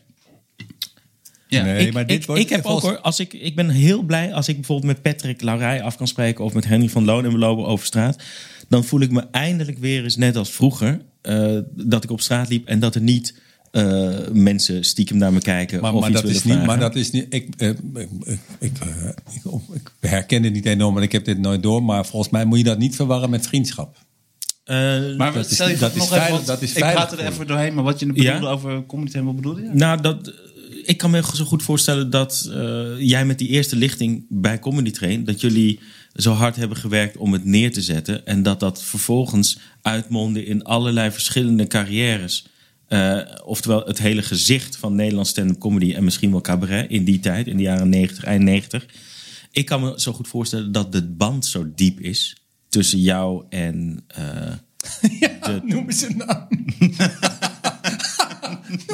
[1.48, 1.64] Ja.
[1.64, 4.02] Nee, Ik, maar dit ik, wordt ik heb ook hoor, als ik, ik ben heel
[4.04, 7.26] blij als ik bijvoorbeeld met Patrick Laurij af kan spreken of met Henry van Loon
[7.26, 8.24] en we lopen over straat.
[8.68, 12.50] Dan voel ik me eindelijk weer eens net als vroeger eh, dat ik op straat
[12.50, 13.40] liep en dat er niet
[13.72, 16.96] eh, mensen stiekem naar me kijken Maar, of maar, iets dat is niet, maar dat
[16.96, 17.26] is niet.
[17.30, 17.78] Ik, eh, ik,
[18.60, 18.72] ik,
[19.30, 21.84] ik, ik herken het niet enorm, want ik heb dit nooit door.
[21.84, 23.98] Maar volgens mij moet je dat niet verwarren met vriendschap.
[24.64, 24.76] Eh,
[25.18, 27.12] Maar Dat is- stel je dat nog is even, veilig- want dat is ik praat
[27.12, 28.12] er even doorheen, maar wat je Ja?
[28.14, 29.70] bedoelde over comedy Train, wat bedoelde je?
[29.74, 30.34] Nou, dat,
[30.86, 34.92] ik kan me zo goed voorstellen dat eh, jij met die eerste lichting bij Comedy
[34.92, 35.24] Train...
[35.24, 35.80] dat jullie
[36.22, 38.26] zo hard hebben gewerkt om het neer te zetten...
[38.26, 42.48] en dat dat vervolgens uitmondde in allerlei verschillende carrières.
[42.88, 45.94] Eh, oftewel het hele gezicht van Nederlands stand-up comedy...
[45.94, 48.86] en misschien wel cabaret in die tijd, in de jaren 90, eind 90.
[49.52, 52.38] Ik kan me zo goed voorstellen dat de band zo diep is...
[52.70, 54.04] tussen jou en...
[54.08, 54.54] eh,
[55.42, 56.48] de, Noem eens een naam.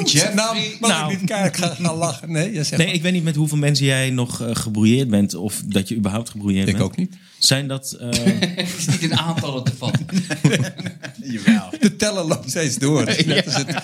[0.04, 0.56] Jeffrey- naam.
[0.80, 1.12] Mag Nou.
[1.12, 2.32] ik niet gaan, gaan lachen?
[2.32, 2.96] Nee, ja, zeg Nee, maar.
[2.96, 5.34] ik weet niet met hoeveel mensen jij nog eh, gebrouilleerd bent.
[5.34, 6.86] Of dat je überhaupt gebrouilleerd Ik bent.
[6.86, 7.14] ook niet.
[7.38, 7.92] Zijn dat.
[7.92, 8.08] eh,
[8.56, 10.06] Het is niet in aantallen te vatten.
[11.32, 11.70] Jawel.
[11.80, 13.00] De teller loopt steeds door.
[13.06, 13.74] Het is net als het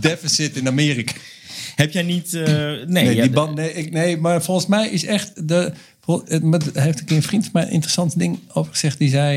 [0.00, 1.12] deficit in Amerika.
[1.76, 2.34] heb jij niet.
[2.34, 5.72] eh, nee, Nee, ja, die band, nee, ik, nee, maar volgens mij is echt de.
[6.42, 8.98] met- heeft een keer een vriend van mij een interessant ding over gezegd.
[8.98, 9.36] Die zei.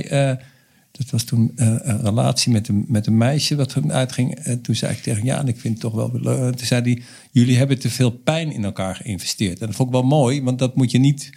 [0.98, 4.36] Dat was toen eh, een relatie met een, met een meisje wat er uitging.
[4.36, 6.56] En toen zei ik tegen hem, ja, en ik vind het toch wel leuk.
[6.56, 7.01] Toen zei hij,
[7.32, 9.60] jullie hebben te veel pijn in elkaar geïnvesteerd.
[9.60, 11.30] En dat vond ik wel mooi, want dat moet je niet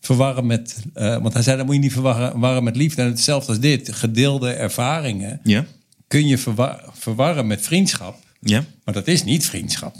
[0.00, 0.76] verwarren met...
[0.94, 3.02] eh, want hij zei, dat moet je niet verwarren, verwarren met liefde.
[3.02, 5.40] En hetzelfde als dit, gedeelde ervaringen...
[5.42, 5.66] Ja.
[6.08, 8.16] kun je verwa- verwarren met vriendschap.
[8.40, 8.64] ja.
[8.84, 9.94] Maar dat is niet vriendschap.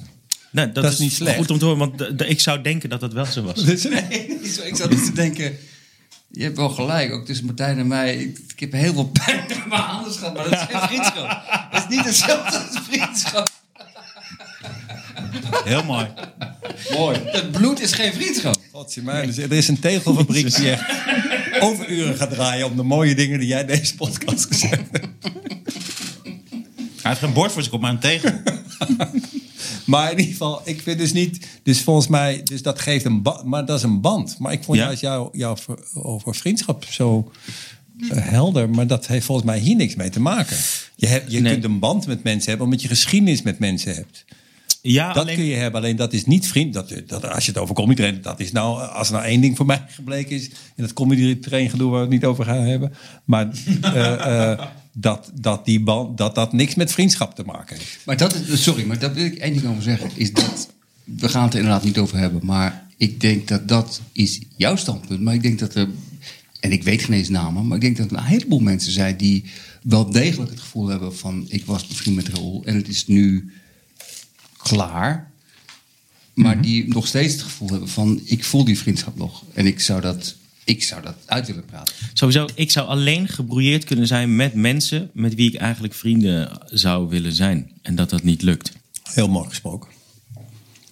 [0.51, 1.37] Nou, dat, Dat is is niet slecht.
[1.37, 3.65] Goed om te horen, want ik zou denken dat dat wel zo was.
[3.65, 3.85] Dus-
[4.65, 5.53] ik zat dus denken...
[6.37, 8.17] Je hebt wel gelijk, ook tussen Martijn en mij.
[8.17, 11.43] Ik, ik heb heel veel pijn in mijn handen gehad, maar dat is geen vriendschap.
[11.73, 13.49] Dat is niet hetzelfde als vriendschap.
[15.65, 16.07] Heel mooi.
[16.91, 17.19] Mooi.
[17.25, 18.57] Het bloed is geen vriendschap.
[18.73, 19.27] Godzijdank.
[19.27, 20.85] Dus er is een tegelfabriek die echt
[21.61, 25.09] overuren gaat draaien om de mooie dingen die jij in deze podcast gezegd hebt.
[27.03, 28.33] Hij heeft geen bord voor zich op, maar een tegel.
[29.85, 31.47] Maar in ieder geval, ik vind dus niet.
[31.65, 33.45] Dus volgens mij, dus dat geeft een band.
[33.45, 34.37] Maar dat is een band.
[34.39, 34.85] Maar ik vond Ja.
[34.85, 37.31] juist jou, jou ver- over vriendschap zo
[38.11, 38.71] eh, helder.
[38.71, 40.57] Maar dat heeft volgens mij hier niks mee te maken.
[40.97, 41.53] Je, hebt, je Nee.
[41.53, 44.25] kunt een band met mensen hebben omdat je geschiedenis met mensen hebt.
[44.83, 46.75] Ja, Dat alleen, kun je hebben, alleen dat is niet vriend.
[46.75, 49.41] Dat, dat, als je het over comedy train, dat is nou, als er nou één
[49.41, 52.45] ding voor mij gebleken is in het comedy train gedoe waar we het niet over
[52.45, 52.93] gaan hebben,
[53.25, 53.49] maar
[53.83, 54.61] eh, eh,
[54.93, 57.99] dat, dat die band, dat dat niks met vriendschap te maken heeft.
[58.05, 60.11] Maar dat is, sorry, maar daar wil ik één ding over zeggen.
[60.15, 60.69] Is dat,
[61.05, 62.47] we gaan het er inderdaad niet over hebben.
[62.47, 65.21] Maar ik denk dat dat is jouw standpunt.
[65.21, 65.89] Maar ik denk dat er,
[66.61, 67.67] en ik weet geen eens namen.
[67.67, 69.45] Maar ik denk dat er een heleboel mensen zijn die
[69.83, 71.47] wel degelijk het gevoel hebben van...
[71.49, 73.53] Ik was bevriend met Raoul en het is nu
[74.57, 75.33] klaar.
[76.35, 78.21] Maar die nog steeds het gevoel hebben van...
[78.25, 79.43] Ik voel die vriendschap nog.
[79.55, 81.95] En ik zou dat, ik zou dat uit willen praten.
[82.13, 87.09] sowieso, ik zou alleen gebrouilleerd kunnen zijn met mensen met wie ik eigenlijk vrienden zou
[87.09, 87.71] willen zijn.
[87.83, 88.73] En dat dat niet lukt.
[89.03, 89.94] Heel mooi gesproken.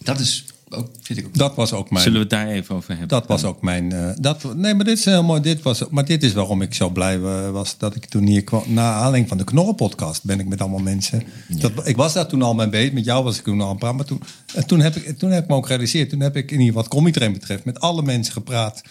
[0.05, 1.35] Dat is ook, vind ik ook...
[1.37, 2.03] Dat was ook mijn.
[2.03, 3.09] Zullen we het daar even over hebben?
[3.09, 3.93] Dat was ook mijn.
[3.93, 5.41] eh, dat, nee, maar dit is heel mooi.
[5.41, 8.45] Dit was, maar dit is waarom ik zo blij eh, was dat ik toen hier
[8.45, 8.63] kwam.
[8.67, 11.23] Na aanleiding van de Knorren-podcast ben ik met allemaal mensen.
[11.49, 12.93] Dat, ik was daar toen al mee bezig.
[12.93, 13.97] Met jou was ik toen al aan het praten.
[13.97, 14.23] Maar toen,
[14.55, 16.11] en toen, heb ik, toen heb ik me ook gerealiseerd.
[16.11, 17.65] Toen heb ik in ieder geval wat Comedy Train betreft.
[17.65, 18.83] met alle mensen gepraat.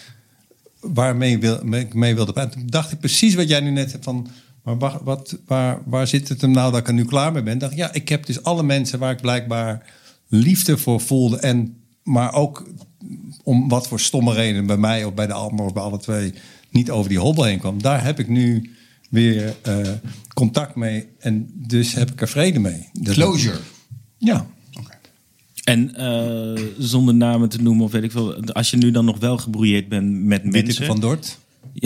[0.80, 2.60] waarmee ik wil, mee, mee wilde praten.
[2.60, 4.28] Toen dacht ik precies wat jij nu net hebt van.
[4.64, 7.44] Maar waar, wat, waar, waar zit het hem nou dat ik er nu klaar mee
[7.44, 7.58] ben?
[7.58, 9.86] Dacht ik, ja, ik heb dus alle mensen waar ik blijkbaar
[10.32, 11.38] liefde voor voelde.
[11.38, 12.70] En, maar ook
[13.44, 16.34] om wat voor stomme reden bij mij of bij de Almer of bij alle twee
[16.70, 17.82] niet over die hobbel heen kwam.
[17.82, 18.70] Daar heb ik nu
[19.10, 19.78] weer eh,
[20.34, 22.90] contact mee en dus heb ik er vrede mee.
[22.94, 23.60] Dat- Closure.
[24.18, 24.46] Ja.
[25.64, 28.36] En eh, zonder namen te noemen of weet ik veel.
[28.44, 30.86] Als je nu dan nog wel gebrouilleerd bent met mensen.
[30.86, 31.38] van Dort.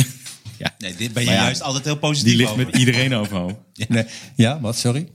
[0.58, 2.66] ja, Nee, dit ben je Maar ja, juist altijd heel positief die ligt over.
[2.66, 3.60] met iedereen overhoop.
[3.88, 4.06] Nee,
[4.36, 4.78] ja, wat?
[4.78, 5.08] Sorry.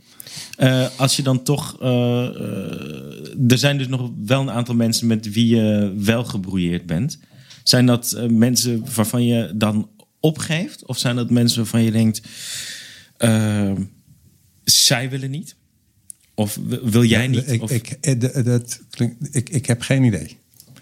[0.61, 1.81] Eh, als je dan toch.
[1.83, 6.87] eh, eh, er zijn dus nog wel een aantal mensen met wie je wel gebrouilleerd
[6.87, 7.19] bent.
[7.65, 9.89] Zijn dat mensen waarvan je dan
[10.21, 10.85] opgeeft?
[10.87, 12.21] Of zijn dat mensen waarvan je denkt,
[14.65, 15.55] zij willen niet?
[16.35, 17.51] Of wil jij niet?
[17.51, 20.37] Ik, Of- ik, dat klinkt- ik, ik heb geen idee.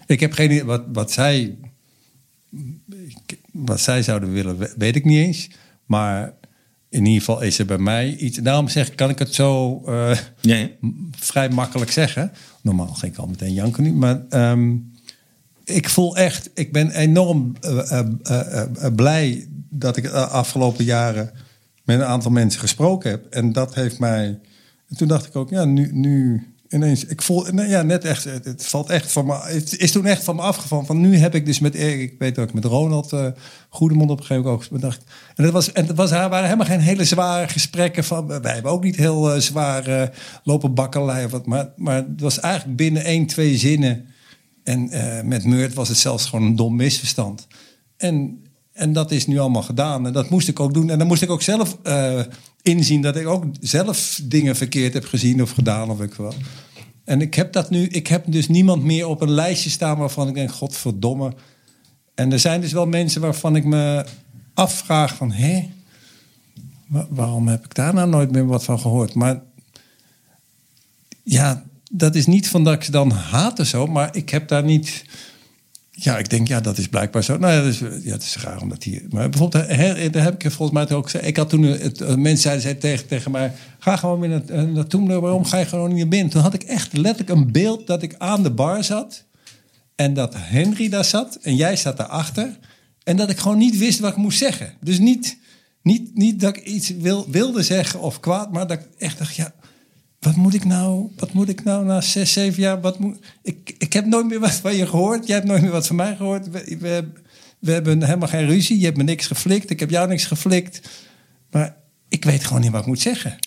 [0.05, 0.63] Ik heb geen idee.
[0.65, 1.57] Wat, wat, zij,
[3.51, 5.47] wat zij zouden willen, we- weet ik niet eens.
[5.85, 6.33] Maar
[6.89, 8.37] in ieder geval is er bij mij iets.
[8.37, 10.67] Daarom zeg ik, kan ik het zo eh, ja.
[10.79, 12.31] m- vrij makkelijk zeggen.
[12.61, 13.91] Normaal ging ik al meteen janken nu.
[13.93, 14.75] Maar ehm,
[15.63, 20.83] ik voel echt, ik ben enorm eh, eh, eh, eh, blij dat ik de afgelopen
[20.85, 21.31] jaren
[21.83, 23.25] met een aantal mensen gesproken heb.
[23.25, 24.39] En dat heeft mij.
[24.87, 27.05] En toen dacht ik ook, ja, nu, nu ineens.
[27.05, 28.23] Ik voel, ja, net echt.
[28.23, 29.39] Het, valt echt van me.
[29.41, 30.85] Het is toen echt van me afgevallen.
[30.85, 33.27] Van nu heb ik dus met, ik weet ook met Ronald uh,
[33.69, 35.03] Goedemond op een gegeven moment ook bedacht.
[35.35, 38.27] En dat was, en dat was, waren helemaal geen hele zware gesprekken van.
[38.27, 40.11] Wij hebben ook niet heel uh, zware
[40.43, 41.45] lopen bakkelei of wat.
[41.45, 44.05] Maar, maar het was eigenlijk binnen één, twee zinnen.
[44.63, 47.47] En uh, met Meurt was het zelfs gewoon een dom misverstand.
[47.97, 48.43] En,
[48.79, 50.05] en dat is nu allemaal gedaan.
[50.05, 50.89] En dat moest ik ook doen.
[50.89, 52.21] En dan moest ik ook zelf uh,
[52.61, 56.33] inzien dat ik ook zelf dingen verkeerd heb gezien of gedaan of ik wel.
[57.03, 60.27] En ik heb dat nu, ik heb dus niemand meer op een lijstje staan waarvan
[60.27, 61.33] ik denk, godverdomme.
[62.15, 64.05] En er zijn dus wel mensen waarvan ik me
[64.53, 65.69] afvraag van, hé,
[67.09, 69.13] waarom heb ik daar nou nooit meer wat van gehoord?
[69.13, 69.41] Maar
[71.23, 74.47] ja, dat is niet van dat ik ze dan haat of zo, maar ik heb
[74.47, 75.03] daar niet.
[76.01, 77.37] Ja, ik denk, ja, dat is blijkbaar zo.
[77.37, 79.01] Nou ja, is, ja, het is raar omdat hier.
[79.09, 79.67] Maar bijvoorbeeld,
[80.13, 81.25] daar heb ik volgens mij ook gezegd.
[81.25, 85.19] Ik had toen, het, mensen zeiden zei tegen, tegen mij: ga gewoon weer naar, naartoe.
[85.19, 86.29] Waarom ga je gewoon niet naar binnen?
[86.29, 89.23] Toen had ik echt letterlijk een beeld dat ik aan de bar zat.
[89.95, 91.37] En dat Henry daar zat.
[91.41, 92.57] En jij zat daarachter.
[93.03, 94.73] En dat ik gewoon niet wist wat ik moest zeggen.
[94.81, 95.37] Dus niet,
[95.83, 99.35] niet, niet dat ik iets wil, wilde zeggen of kwaad, maar dat ik echt dacht:
[99.35, 99.53] ja,
[100.19, 102.81] wat moet ik nou, wat moet ik nou na zes, zeven jaar?
[102.81, 105.27] Wat moet, ik, ik heb nooit meer wat van je gehoord.
[105.27, 106.49] Jij hebt nooit meer wat van mij gehoord.
[106.49, 107.03] We, we,
[107.59, 108.79] we hebben helemaal geen ruzie.
[108.79, 109.69] Je hebt me niks geflikt.
[109.69, 110.89] Ik heb jou niks geflikt.
[111.51, 111.75] Maar
[112.09, 113.37] ik weet gewoon niet wat ik moet zeggen.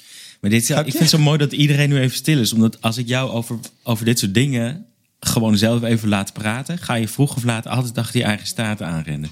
[0.41, 2.53] Maar dit, ik vind het zo mooi dat iedereen nu even stil is.
[2.53, 4.87] Omdat als ik jou over, over dit soort dingen
[5.21, 6.79] gewoon zelf even laat praten...
[6.79, 9.31] ga je vroeg of laat altijd achter je eigen staten aanrennen.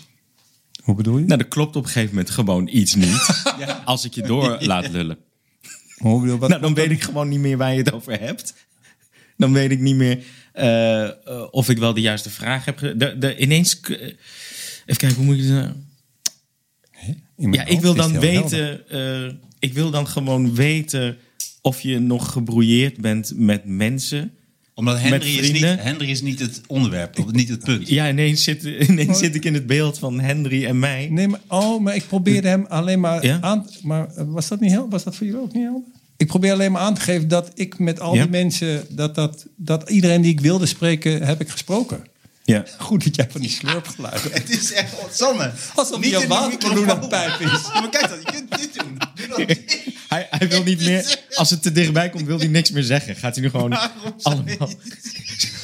[0.83, 1.25] Hoe bedoel je?
[1.25, 3.43] Nou, dat klopt op een gegeven moment gewoon iets niet.
[3.59, 3.83] ja.
[3.85, 5.19] Als ik je door laat lullen.
[6.01, 8.55] Hoe bedoel, wat, nou, dan weet ik gewoon niet meer waar je het over hebt.
[9.37, 10.19] Dan weet ik niet meer
[10.55, 12.79] uh, uh, of ik wel de juiste vraag heb.
[12.79, 13.81] De, de, ineens.
[13.89, 14.17] Uh, even
[14.85, 15.75] kijken, hoe moet ik het.
[17.37, 18.81] Ja, ik wil dan weten.
[19.59, 21.19] ik wil dan gewoon weten
[21.61, 24.35] of je nog gebrouilleerd bent met mensen.
[24.81, 27.89] Omdat Henry is, niet, Henry is niet het onderwerp, niet het punt.
[27.89, 31.09] Ja, ineens, zit, ineens zit ik in het beeld van Henry en mij.
[31.11, 33.39] Nee, maar, oh, maar ik probeerde hem alleen maar ja?
[33.41, 33.67] aan.
[33.83, 34.89] Maar was dat niet heel?
[34.91, 35.83] Was dat voor jullie ook niet helder?
[36.17, 38.23] Ik probeer alleen maar aan te geven dat ik met al Ja?
[38.23, 42.05] die mensen, dat, dat, dat iedereen die ik wilde spreken, heb ik gesproken.
[42.51, 42.65] Ja.
[42.79, 44.33] Goed dat jij van die slurpgeluiden.
[44.43, 45.53] Het is echt, Sanne.
[45.75, 47.51] Alsof hij een pijp is.
[47.51, 48.99] Ja, maar kijk dan, je kunt dit doen.
[49.15, 49.57] Doe dat
[50.09, 53.17] hij, hij wil niet meer, als het te dichtbij komt, wil hij niks meer zeggen.
[53.17, 53.79] Gaat hij nu gewoon
[54.23, 54.69] allemaal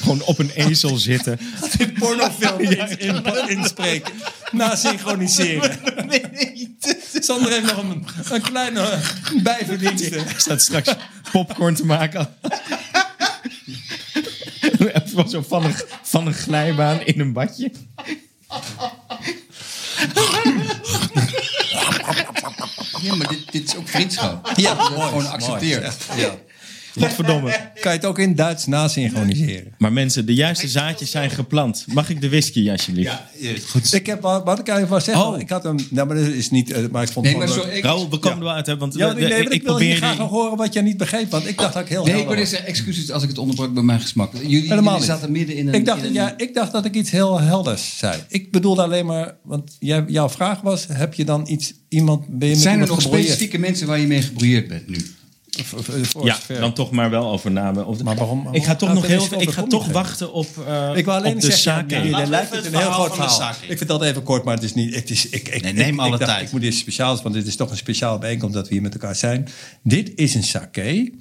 [0.01, 1.39] gewoon op een ezel zitten.
[1.77, 4.13] In pornofilm in, in, inspreken.
[4.51, 5.79] Na synchroniseren.
[6.07, 6.77] Nee, nee.
[7.19, 8.99] Sander heeft nog een, een kleine
[9.43, 10.19] bijverdienste.
[10.19, 10.95] Hij staat straks
[11.31, 12.35] popcorn te maken.
[15.17, 17.71] Even zo van een, van een glijbaan in een badje.
[23.01, 24.51] Ja, maar dit, dit is ook vriendschap.
[24.55, 25.95] Ja, Dat mooi, gewoon accepteerd.
[26.15, 26.35] Ja.
[26.99, 27.49] Godverdomme.
[27.81, 29.73] Kan je het ook in Duits nasynchroniseren?
[29.77, 31.85] Maar mensen, de juiste zaadjes zijn geplant.
[31.93, 33.11] Mag ik de whisky alsjeblieft?
[33.37, 33.93] Ja, goed.
[33.93, 35.39] Ik heb, wat ik even zeggen, Oh.
[35.39, 37.55] ik had hem, nou, maar dat is niet, uh, maar ik vond Nee, het maar
[37.55, 37.77] wel zo, leuk.
[37.77, 38.77] ik, Raoul, we komen er wel uit, hè?
[38.77, 40.81] Want Ja, de- nee, nee, maar ik, wil hier probeer graag nog horen wat jij
[40.81, 42.53] niet begreep, want ik dacht dat ik heel nee, ik helder wil was.
[42.53, 44.33] eens excuses als ik het onderbrak bij mijn gesmak.
[44.33, 45.03] Jullie, Helemaal jullie niet.
[45.05, 45.73] zaten midden in een...
[45.73, 48.21] Ik dacht, in een- ja, ik dacht dat ik iets heel helders zei.
[48.27, 52.47] Ik bedoelde alleen maar, want jij, jouw vraag was, heb je dan iets, iemand, ben
[52.47, 54.97] je met Zijn er iemand nog specifieke mensen waar je mee gebrouilleerd bent nu?
[55.49, 56.59] Voor- Ja, zover.
[56.59, 57.85] dan toch maar wel over namen.
[57.85, 59.27] Of, Maar waarom- ik ga toch nog heel.
[59.41, 61.91] Ik ga toch wachten op, eh Ik wil alleen op de zeggen, zaak.
[61.91, 63.53] ja, lijkt het het een heel verhaal groot verhaal.
[63.67, 64.95] Ik vind dat even kort, maar het is niet.
[64.95, 66.45] Het is, ik, ik, Nee, neem ik, alle ik dacht, tijd.
[66.45, 68.93] Ik moet iets speciaals, want dit is toch een speciaal bijeenkomst dat we hier met
[68.93, 69.47] elkaar zijn.
[69.83, 71.13] Dit is een sake.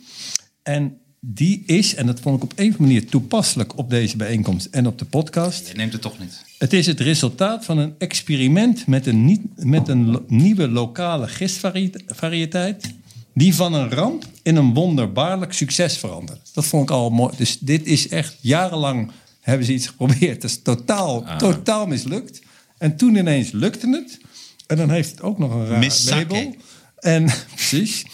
[0.63, 4.17] En die is, en dat vond ik op een of andere manier toepasselijk op deze
[4.17, 5.69] bijeenkomst en op de podcast.
[5.69, 6.43] Je neemt het toch niet.
[6.59, 11.29] Het is het resultaat van een experiment met een, niet, met een lo- nieuwe lokale
[11.29, 12.95] gistvariëteit.
[13.37, 16.51] Die van een ramp in een wonderbaarlijk succes verandert.
[16.53, 17.37] Dat vond ik al mooi.
[17.37, 20.43] Dus dit is echt jarenlang hebben ze iets geprobeerd.
[20.43, 22.41] Dat is totaal, totaal mislukt.
[22.79, 24.19] En toen ineens lukte het.
[24.67, 26.19] En dan heeft het ook nog een raar Miss Sake.
[26.19, 26.55] label.
[26.99, 28.05] En precies.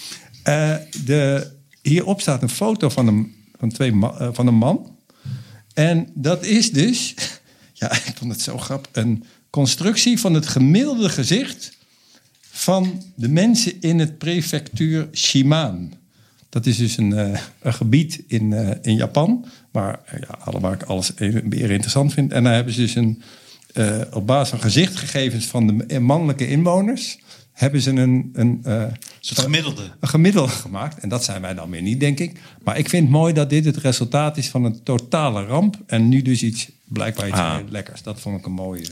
[0.43, 1.51] Eh, de,
[1.83, 4.97] hierop staat een foto van een, van twee eh, van een man.
[5.75, 7.15] En dat is dus,
[7.73, 11.73] ja, ik vond het zo grappig, een constructie van het gemiddelde gezicht
[12.63, 15.93] van de mensen in het prefectuur Shiman.
[16.49, 20.61] Dat is dus een, eh, een gebied in, eh, in Japan, waar, eh, ja, alle-
[20.61, 22.33] waar ik alles even weer interessant vind.
[22.33, 23.23] En daar hebben ze dus een,
[23.73, 27.19] eh, op basis van gezichtgegevens van de mannelijke inwoners,
[27.53, 29.83] hebben ze een, een, eh, Een soort gemiddelde.
[30.01, 30.99] een gemiddelde gemaakt.
[30.99, 32.41] En dat zijn wij dan weer niet, denk ik.
[32.65, 35.77] Maar ik vind het mooi dat dit het resultaat is van een totale ramp.
[35.87, 37.59] En nu dus iets, blijkbaar iets Ah.
[37.69, 38.03] lekkers.
[38.03, 38.89] Dat vond ik een mooi, eh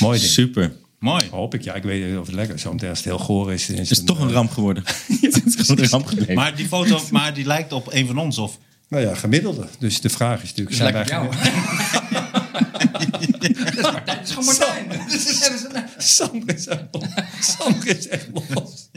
[0.00, 0.30] mooi ding.
[0.30, 0.72] Super.
[1.00, 1.28] Mooi.
[1.30, 1.74] Hoop ik, ja.
[1.74, 2.62] Ik weet niet of het lekker is.
[2.62, 3.66] Zometeen als het heel goor is.
[3.66, 4.82] Het is toch een ramp geworden.
[5.20, 6.34] het is gewoon een ramp gebleven.
[6.34, 8.38] Maar die foto maar die lijkt op een van ons.
[8.38, 8.58] Of
[8.88, 9.66] Nou ja, gemiddelde.
[9.78, 10.76] Dus de vraag is natuurlijk...
[10.76, 11.34] zijn Lijkt wij jou.
[11.34, 14.04] Dat is Martijn.
[14.04, 14.88] Dat is gewoon Martijn.
[14.88, 17.04] Dat is- hebben ze- Sander is echt los.
[17.40, 18.88] Sander is echt los.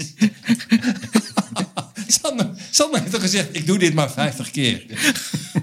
[2.22, 4.84] Sander, Sander heeft toch gezegd, ik doe dit maar 50 keer.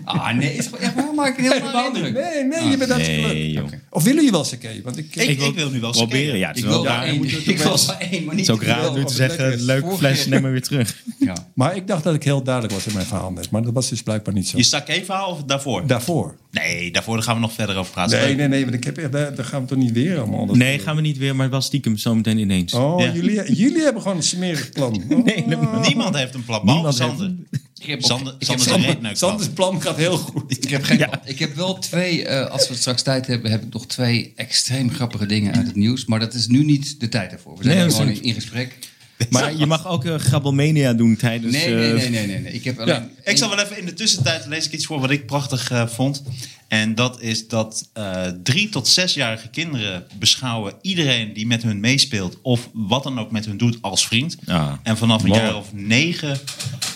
[0.04, 1.14] Ah, nee, is gewoon echt waar.
[1.14, 2.06] Maak een heel Helemaal nare niet.
[2.06, 2.24] indruk.
[2.24, 3.52] Nee, nee, je bent hartstikke Nee, leuk.
[3.54, 3.72] joh.
[3.90, 4.80] Of willen jullie wel keer?
[4.84, 6.38] Want ik, Ik- ik wil nu wel proberen.
[6.38, 7.04] Ja, het is Ik wel wil raar.
[7.04, 7.24] één.
[7.24, 8.88] Ik wil wel- één, maar Het niet is ook raar veel.
[8.88, 10.94] om nu te het zeggen, leuk fles, neem maar weer terug.
[11.34, 11.50] Ja.
[11.54, 13.50] Maar ik dacht dat ik heel duidelijk was in mijn verhaal net.
[13.50, 14.56] Maar dat was dus blijkbaar niet zo.
[14.56, 15.86] je sake-verhaal of daarvoor?
[15.86, 16.36] Daarvoor.
[16.50, 18.18] Nee, daarvoor daar gaan we nog verder over praten.
[18.20, 18.62] Nee, nee, nee.
[18.62, 20.46] Want ik heb, echt- daar, daar gaan we toch niet weer allemaal.
[20.46, 22.72] Dat- Nee, gaan we niet weer, maar wel stiekem zometeen ineens.
[22.74, 23.12] Oh, Ja.
[23.12, 25.02] jullie, jullie hebben gewoon een smerig plan.
[25.10, 25.24] Oh.
[25.24, 26.64] Nee, helemaal Niemand heeft een plan.
[26.64, 27.34] Behalve Sander.
[27.80, 29.16] Ik heb, Sander, ik.
[29.16, 30.56] Sanders plan gaat heel goed.
[30.64, 31.18] ik heb geen plan.
[31.24, 34.90] Ik heb wel twee, eh, als we straks tijd hebben, heb ik nog twee extreem
[34.90, 36.04] grappige dingen uit het nieuws.
[36.06, 37.56] Maar dat is nu niet de tijd ervoor.
[37.56, 38.78] We zijn Nee, gewoon in gesprek.
[39.30, 41.52] Maar je mag ook uh, Grabbelmania doen tijdens...
[41.52, 42.52] Nee, nee, eh, nee, nee, nee, nee.
[42.52, 42.94] Ik heb alleen...
[42.94, 45.70] Ja, Ik zal wel even in de tussentijd lees ik iets voor wat ik prachtig
[45.70, 46.22] eh, vond.
[46.68, 52.38] En dat is dat eh, drie tot zesjarige kinderen beschouwen iedereen die met hun meespeelt
[52.42, 54.36] of wat dan ook met hun doet als vriend.
[54.82, 56.38] En vanaf een jaar of negen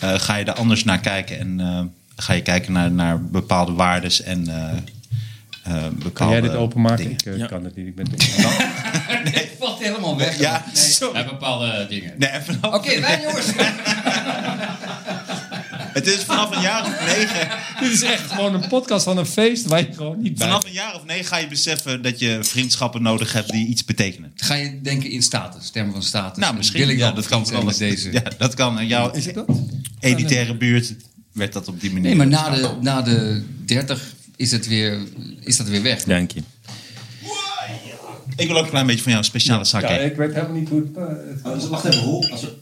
[0.00, 1.80] eh, ga je er anders naar kijken en eh,
[2.16, 4.78] ga je kijken naar, naar bepaalde waardes en eh,
[5.64, 6.96] eh, bepaalde Kan jij dit openmaken?
[6.96, 7.12] dingen.
[7.18, 7.46] Ik eh, Ja.
[7.46, 7.86] kan het niet.
[7.86, 8.06] Ik ben
[9.34, 10.38] Het valt helemaal weg.
[10.38, 10.64] Ja,
[11.00, 12.12] nee, bij bepaalde dingen.
[12.18, 13.46] Nee, vanaf, Oké, wij jongens.
[15.98, 17.48] het is vanaf een jaar of negen.
[17.80, 20.64] Dit is echt gewoon een podcast van een feest waar je gewoon niet bij Vanaf
[20.64, 24.32] een jaar of negen ga je beseffen dat je vriendschappen nodig hebt die iets betekenen.
[24.36, 26.38] Ga je denken in status, termen van status.
[26.38, 26.80] Nou, En misschien.
[26.80, 28.12] Wil ik ja, dat kan met deze.
[28.12, 28.86] Ja, dat kan.
[28.86, 29.46] Jouw Is het dat?
[30.00, 30.94] elitaire buurt
[31.32, 32.06] werd dat op die manier.
[32.08, 34.98] Nee, maar na de, na de 30 is, het weer,
[35.40, 36.02] is dat weer weg.
[36.04, 36.40] Dank je.
[38.36, 39.86] Ik wil ook een klein beetje van jou een speciale sake.
[39.92, 40.96] Ja, ik weet helemaal niet hoe het...
[40.96, 41.04] eh,
[41.44, 42.30] het- dus wacht even, hoe?
[42.30, 42.52] Als we,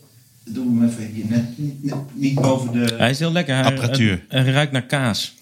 [0.44, 2.94] doen we hem even hier net, niet, niet boven de...
[2.94, 3.54] Hij is heel lekker.
[3.54, 4.24] Hij, Apparatuur.
[4.28, 5.34] Hij, hij ruikt naar kaas.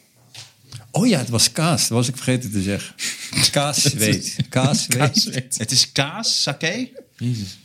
[0.90, 1.80] Oh ja, het was kaas.
[1.80, 2.94] Dat was ik vergeten te zeggen.
[3.50, 4.36] Kaas zweet.
[4.48, 5.54] Kaas zweet.
[5.58, 6.88] Het is kaas, sake?
[7.16, 7.58] Jezus.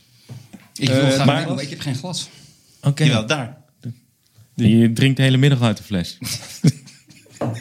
[0.75, 2.29] Ik wil Eh, graag maar- ik heb geen glas.
[2.81, 3.03] Oké.
[3.03, 3.57] Jawel, daar.
[4.53, 6.17] Je drinkt de hele middag uit de fles.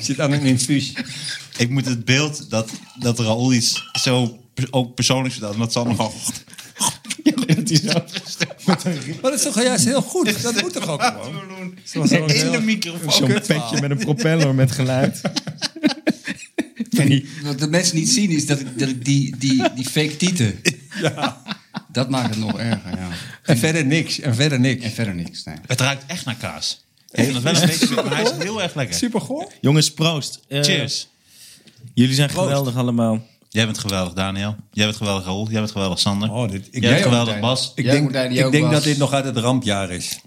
[0.01, 0.93] Zit aan een infuus.
[1.57, 4.39] Ik moet het beeld dat, dat Raoul iets zo
[4.71, 5.59] ook persoonlijk vertelt.
[5.59, 6.15] Dat zal nogal...
[8.65, 10.43] Maar dat is toch juist heel goed?
[10.43, 11.75] Dat moet toch ook gewoon?
[11.85, 13.13] Zoals In zo'n de heel- microfoon.
[13.13, 15.21] Zo'n petje met een propeller met geluid.
[16.97, 20.17] En wat de mensen niet zien is dat ik, dat ik die, die, die fake
[20.17, 20.61] tieten.
[21.93, 23.09] Dat maakt het nog erger, ja.
[23.43, 24.21] En verder niks.
[24.21, 24.85] En verder niks.
[24.85, 25.55] En verder niks, nee.
[25.67, 26.84] Het ruikt echt naar kaas.
[27.15, 28.97] Ik vind het wel een beetje, maar hij is heel erg lekker.
[28.97, 29.53] Super goor.
[29.61, 30.41] Jongens, proost.
[30.49, 31.09] Eh, Cheers.
[31.95, 33.27] Jullie zijn geweldig allemaal.
[33.49, 34.57] Jij bent geweldig, Daniel.
[34.73, 35.51] Jij bent geweldig, Raoul.
[35.51, 36.31] Jij bent geweldig, Sander.
[36.31, 37.41] Oh, dit, ik Jij bent geweldig.
[37.41, 37.73] Bas.
[37.75, 40.19] ik Jij, denk, die ik ook denk dat dit nog uit het rampjaar is.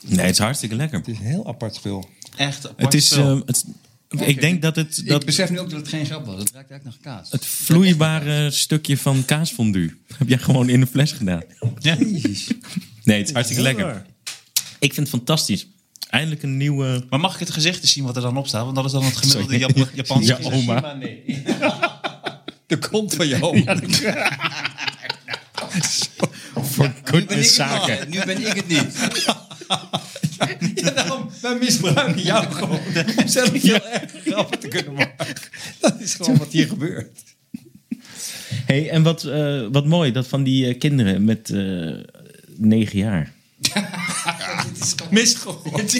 [0.00, 0.98] Nee, het is hartstikke lekker.
[0.98, 2.08] Het is een heel apart spul.
[2.36, 3.10] Echt apart Het is...
[3.10, 3.64] eh, het,
[4.08, 6.38] ik denk dat het, Ik dat besef nu ook dat het geen grap was.
[6.38, 7.30] Het ruikt eigenlijk naar kaas.
[7.30, 11.42] het vloeibare stukje van kaasfondue heb jij gewoon in de fles gedaan.
[11.78, 11.96] Ja.
[13.04, 14.06] Nee, het is hartstikke lekker.
[14.78, 15.66] Ik vind het fantastisch.
[16.10, 17.04] Eindelijk een nieuwe...
[17.10, 18.64] Maar mag ik het gezicht eens zien wat er dan op staat?
[18.64, 20.54] Want dat is dan het gemiddelde Jap Japanse Ja, gezicht.
[20.54, 20.96] oma.
[22.66, 23.64] De kont van je oom.
[26.54, 28.08] Voor Nu ben, ik goodness het zaken.
[28.08, 28.18] niet.
[28.18, 28.96] nu ben ik het niet.
[30.74, 32.78] Ja, daarom, wij misbruiken jou gewoon
[33.18, 35.26] om zelf heel erg grappen te kunnen maken.
[35.80, 37.18] Dat is gewoon wat hier gebeurt.
[38.66, 41.92] Hey, en wat, eh, wat mooi, dat van die eh, kinderen met eh,
[42.56, 43.32] negen jaar.
[45.10, 45.90] Misgegooid.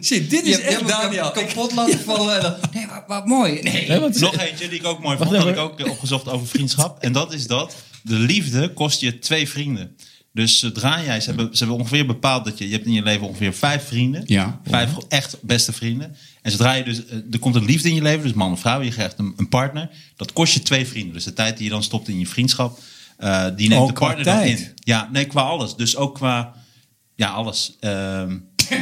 [0.00, 1.30] Zie, dit is echt Daniel.
[1.30, 2.36] kapot laten vallen.
[2.36, 3.60] En dan, nee, wat, wat mooi.
[3.62, 3.88] Nee.
[3.98, 5.30] Nog eentje die ik ook mooi vond.
[5.30, 7.02] Dat ik ook opgezocht over vriendschap.
[7.02, 9.96] En dat is dat de liefde kost je twee vrienden.
[10.32, 13.02] Dus zodra jij, ze hebben, ze hebben ongeveer bepaald dat je, je hebt in je
[13.02, 14.22] leven ongeveer vijf vrienden.
[14.26, 14.60] Ja.
[14.68, 16.16] Vijf echt beste vrienden.
[16.42, 18.60] En zodra je dus, eh, er komt een liefde in je leven, dus man of
[18.60, 19.90] vrouw, je krijgt een, een partner.
[20.16, 21.12] Dat kost je twee vrienden.
[21.12, 22.78] Dus de tijd die je dan stopt in je vriendschap,
[23.16, 24.58] eh, die neemt Oh, de qua partner dan tijd.
[24.58, 24.68] in.
[24.80, 25.76] Ja, nee, qua alles.
[25.76, 26.54] Dus ook qua,
[27.16, 27.76] ja, alles.
[27.80, 28.36] Ehm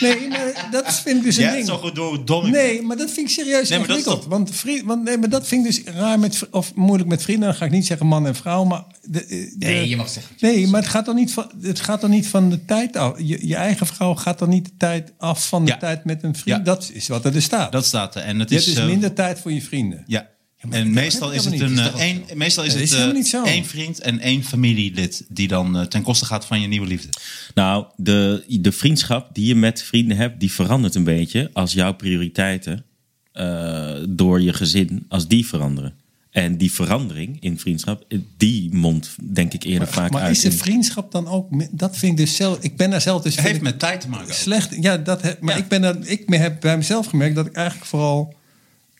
[0.00, 1.66] Nee, maar dat vind ik dus een Jij ding.
[1.66, 2.50] zo goed door dom.
[2.50, 4.30] Nee, maar dat vind ik serieus Nee, maar dat is ingewikkeld.
[4.32, 7.48] Want, vriend, want nee, maar dat vind ik dus raar met, of moeilijk met vrienden.
[7.48, 8.84] Dan ga ik niet zeggen man en vrouw, maar...
[9.02, 10.36] De, de- Nee, je mag zeggen.
[10.40, 13.12] Nee, maar het gaat dan niet van, het gaat dan niet van de tijd af.
[13.22, 15.76] Je, je eigen vrouw gaat dan niet de tijd af van de Ja.
[15.76, 16.56] tijd met een vriend.
[16.58, 16.62] Ja.
[16.64, 17.72] Dat is wat er staat.
[17.72, 18.22] Dat staat er.
[18.22, 20.04] En het je is hebt dus eh, minder tijd voor je vrienden.
[20.06, 20.28] Ja.
[20.62, 23.64] Maar En dat meestal is het een eh, één, meestal is Dat het eh, één
[23.64, 27.08] vriend en één familielid die dan eh, ten koste gaat van je nieuwe liefde.
[27.54, 31.92] Nou, de, de vriendschap die je met vrienden hebt, die verandert een beetje als jouw
[31.92, 32.84] prioriteiten
[33.32, 35.94] eh, door je gezin, als die veranderen.
[36.30, 38.04] En die verandering in vriendschap,
[38.36, 40.36] die mondt denk ik eerder vaak maar uit.
[40.36, 41.48] is de vriendschap dan ook...
[41.70, 42.58] Dat vind ik dus zelf...
[42.60, 43.36] Ik ben daar zelf dus...
[43.36, 44.26] Het heeft met tijd te maken.
[44.26, 44.32] ook.
[44.32, 45.62] Slecht, ja, dat maar Ja.
[45.62, 48.34] ik, ben er, ik heb bij mezelf gemerkt dat ik eigenlijk vooral...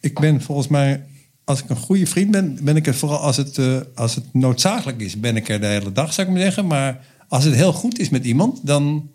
[0.00, 1.04] Ik ben volgens mij...
[1.48, 4.24] Als ik een goede vriend ben, ben ik er vooral als het, eh, als het
[4.34, 6.66] noodzakelijk is, ben ik er de hele dag, zou ik maar zeggen.
[6.66, 9.10] Maar als het heel goed is met iemand, dan,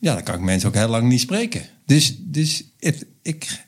[0.00, 1.62] ja, dan kan ik mensen ook heel lang niet spreken.
[1.86, 3.64] Dus, dus het, ik,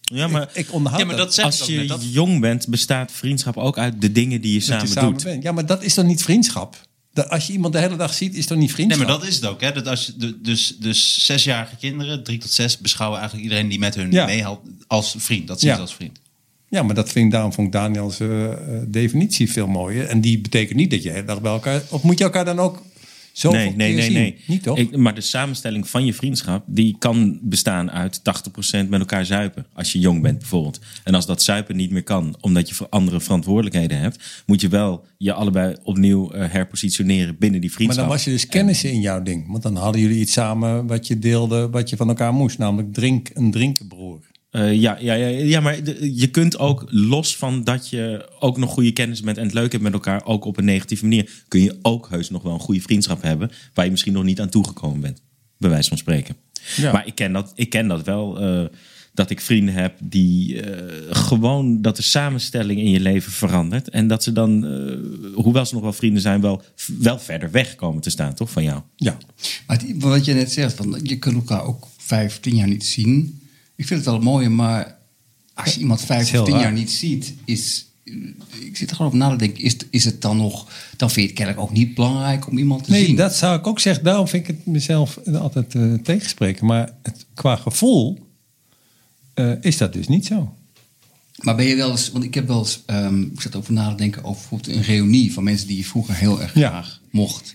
[0.00, 1.88] ja, maar ik, ik onderhoud Ja, maar dat als je net.
[1.88, 5.12] Dat, jong bent, bestaat vriendschap ook uit de dingen die je dat samen, je samen
[5.12, 5.22] doet.
[5.22, 5.42] bent.
[5.42, 6.76] Ja, maar dat is dan niet vriendschap.
[7.12, 9.06] Dat, als je iemand de hele dag ziet, is dat niet nee, vriendschap.
[9.06, 9.60] maar dat is het ook.
[9.60, 9.72] Hè?
[9.72, 13.94] Dat als je, dus, dus zesjarige kinderen, drie tot zes, beschouwen eigenlijk iedereen die met
[13.94, 14.26] hun Ja.
[14.26, 15.46] meehelpt als vriend.
[15.46, 15.74] Dat zien Ja.
[15.76, 16.18] ze als vriend.
[16.74, 20.06] Ja, maar dat vind ik, daarom vond ik Daniels eh, eh, definitie veel mooier.
[20.06, 21.82] En die betekent niet dat je de dag bij elkaar...
[21.90, 22.82] Of moet je elkaar dan ook
[23.32, 24.36] zo Nee, nee, nee, nee.
[24.46, 24.78] Niet toch?
[24.78, 29.66] Ik, maar de samenstelling van je vriendschap, die kan bestaan uit 80% met elkaar zuipen.
[29.72, 30.80] Als je jong bent bijvoorbeeld.
[31.04, 34.68] En als dat zuipen niet meer kan, omdat je voor andere verantwoordelijkheden hebt, moet je
[34.68, 38.04] wel je allebei opnieuw eh, herpositioneren binnen die maar vriendschap.
[38.04, 39.50] dan was je dus kennissen in jouw ding.
[39.50, 42.58] Want dan hadden jullie iets samen wat je deelde, wat je van elkaar moest.
[42.58, 44.20] Namelijk drink, een drinkenbroer.
[44.54, 48.70] Eh, ja, ja, ja, ja, maar je kunt ook los van dat je ook nog
[48.70, 51.60] goede kennis bent en het leuk hebt met elkaar, ook op een negatieve manier, kun
[51.62, 54.48] je ook heus nog wel een goede vriendschap hebben waar je misschien nog niet aan
[54.48, 55.22] toegekomen bent,
[55.58, 56.36] bij wijze van spreken.
[56.76, 56.92] Ja.
[56.92, 58.64] Maar ik ken dat, ik ken dat wel, eh,
[59.14, 60.82] dat ik vrienden heb die eh,
[61.16, 64.64] gewoon dat de samenstelling in je leven verandert en dat ze dan,
[65.34, 66.62] hoewel ze nog wel vrienden zijn, wel,
[66.98, 68.80] wel verder weg komen te staan, toch, van jou?
[68.96, 69.16] Ja.
[69.66, 72.84] Maar die- wat je net zegt, van, je kunt elkaar ook vijf, tien jaar niet
[72.86, 73.38] zien.
[73.76, 74.96] Ik vind het wel mooi, maar
[75.54, 76.62] als je iemand vijf of tien raar.
[76.62, 77.86] jaar niet ziet, is.
[78.60, 80.68] Ik zit er gewoon op na te denken, is, is het dan nog.
[80.96, 83.16] Dan vind je het kennelijk ook niet belangrijk om iemand te Nee, zien.
[83.16, 84.04] dat zou ik ook zeggen.
[84.04, 86.66] Daarom vind ik het mezelf altijd eh, tegenspreken.
[86.66, 88.26] Maar het, qua gevoel
[89.34, 90.54] eh, is dat dus niet zo.
[91.42, 93.90] Maar ben je wel eens, want ik heb wel eens, ehm, ik zat over na
[93.90, 96.68] te denken over bijvoorbeeld een reunie van mensen die je vroeger heel erg Ja.
[96.68, 97.54] graag mocht.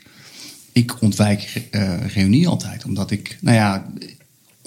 [0.71, 3.87] Ik ontwijk eh reunie altijd, omdat ik, nou ja,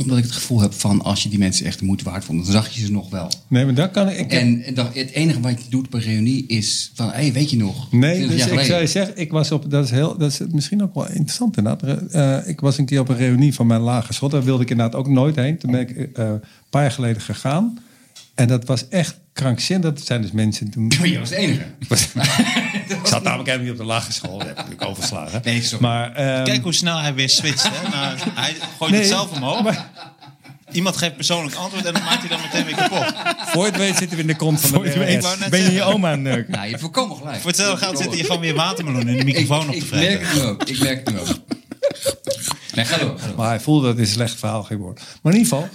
[0.03, 2.45] omdat ik het gevoel heb van als je die mensen echt de moeite waard vond,
[2.45, 3.31] dan zag je ze nog wel.
[3.49, 4.19] Nee, maar dat kan ik.
[4.19, 4.63] ik heb- En
[4.93, 7.93] het enige wat je doet bij reunie is van, hé, hey, weet je nog?
[7.93, 10.41] Nee, 20 dus ik zou je zeggen, ik was op, dat is, heel, dat is
[10.51, 12.11] misschien ook wel interessant inderdaad.
[12.13, 14.29] Eh, ik was een keer op een reunie van mijn lagere school.
[14.29, 15.59] Daar wilde ik inderdaad ook nooit heen.
[15.59, 17.79] Toen ben ik eh, een paar jaar geleden gegaan.
[18.35, 19.93] En dat was echt krankzinnig.
[19.93, 20.93] Dat zijn dus mensen toen...
[21.03, 21.65] Je was de enige.
[21.79, 22.03] Ik, was,
[22.89, 24.39] ik zat namelijk helemaal niet op de lagere school.
[24.39, 25.41] Dat heb ik natuurlijk overslagen.
[25.45, 25.85] Nee, sorry.
[25.85, 27.69] Maar, ehm, Kijk hoe snel hij weer switcht.
[27.73, 27.89] Hè?
[27.89, 29.63] Nou, hij gooit Nee, het zelf omhoog.
[29.63, 29.91] maar-
[30.73, 33.15] Iemand geeft persoonlijk antwoord en dan maakt hij dat meteen weer kapot.
[33.47, 35.61] voor je het weet zitten we in de kont van de Voor je weet ben
[35.63, 36.49] je je oma aan het.
[36.49, 37.37] Nou, je hebt volkomen gelijk.
[37.41, 40.03] Voor hetzelfde geld zit hij gewoon weer watermeloen in de microfoon op te ik merk
[40.03, 40.27] vreten.
[40.27, 40.63] het nu ook.
[40.65, 41.39] Ik merk het nu ook.
[42.75, 43.19] Nee, ga door.
[43.19, 43.37] Ga door.
[43.37, 45.05] Maar hij voelde dat het een slecht verhaal geworden.
[45.23, 45.69] Maar in ieder geval,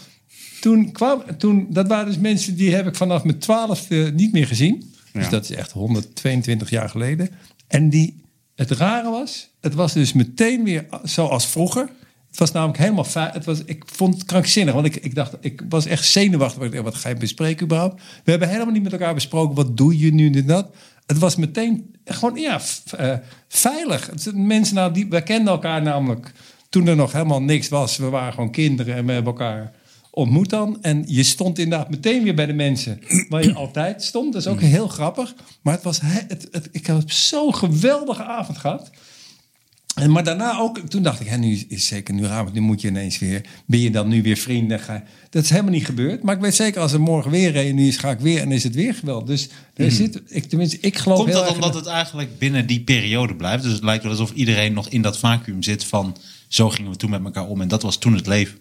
[0.59, 4.47] toen kwam, toen, dat waren dus mensen die heb ik vanaf mijn twaalfde niet meer
[4.47, 4.93] gezien.
[5.13, 5.29] Dus Ja.
[5.29, 7.29] dat is echt 122 jaar geleden.
[7.67, 8.21] En die,
[8.55, 11.89] het rare was, het was dus meteen weer zoals vroeger.
[12.29, 13.31] Het was namelijk helemaal fijn.
[13.31, 16.81] Het was, ik vond het krankzinnig, want ik, ik dacht, ik was echt zenuwachtig.
[16.81, 18.01] Wat ga je bespreken überhaupt?
[18.23, 20.75] We hebben helemaal niet met elkaar besproken, wat doe je nu, dit, dat.
[21.05, 22.61] Het was meteen gewoon, ja,
[22.97, 23.13] eh,
[23.47, 24.11] veilig.
[24.33, 26.31] Mensen nou, die, we kenden elkaar namelijk
[26.69, 27.97] toen er nog helemaal niks was.
[27.97, 29.73] We waren gewoon kinderen en we hebben elkaar
[30.17, 30.77] ontmoet dan.
[30.81, 32.99] En je stond inderdaad meteen weer bij de mensen
[33.29, 34.33] waar je altijd stond.
[34.33, 35.35] Dat is ook heel grappig.
[35.61, 38.89] Maar het was, he- het, het, ik heb zo'n geweldige avond gehad.
[39.95, 42.81] En, maar daarna ook, toen dacht ik, hè, nu is zeker nu avond, nu moet
[42.81, 44.79] je ineens weer, ben je dan nu weer vrienden?
[44.79, 46.23] Ga, dat is helemaal niet gebeurd.
[46.23, 48.63] Maar ik weet zeker, als er morgen weer reunie is, ga ik weer en is
[48.63, 49.27] het weer geweldig.
[49.27, 52.81] Dus er zit, ik, tenminste, ik geloof Komt heel dat omdat het eigenlijk binnen die
[52.81, 53.63] periode blijft?
[53.63, 56.17] Dus het lijkt wel alsof iedereen nog in dat vacuüm zit van...
[56.47, 58.57] zo gingen we toen met elkaar om en dat was toen het leven.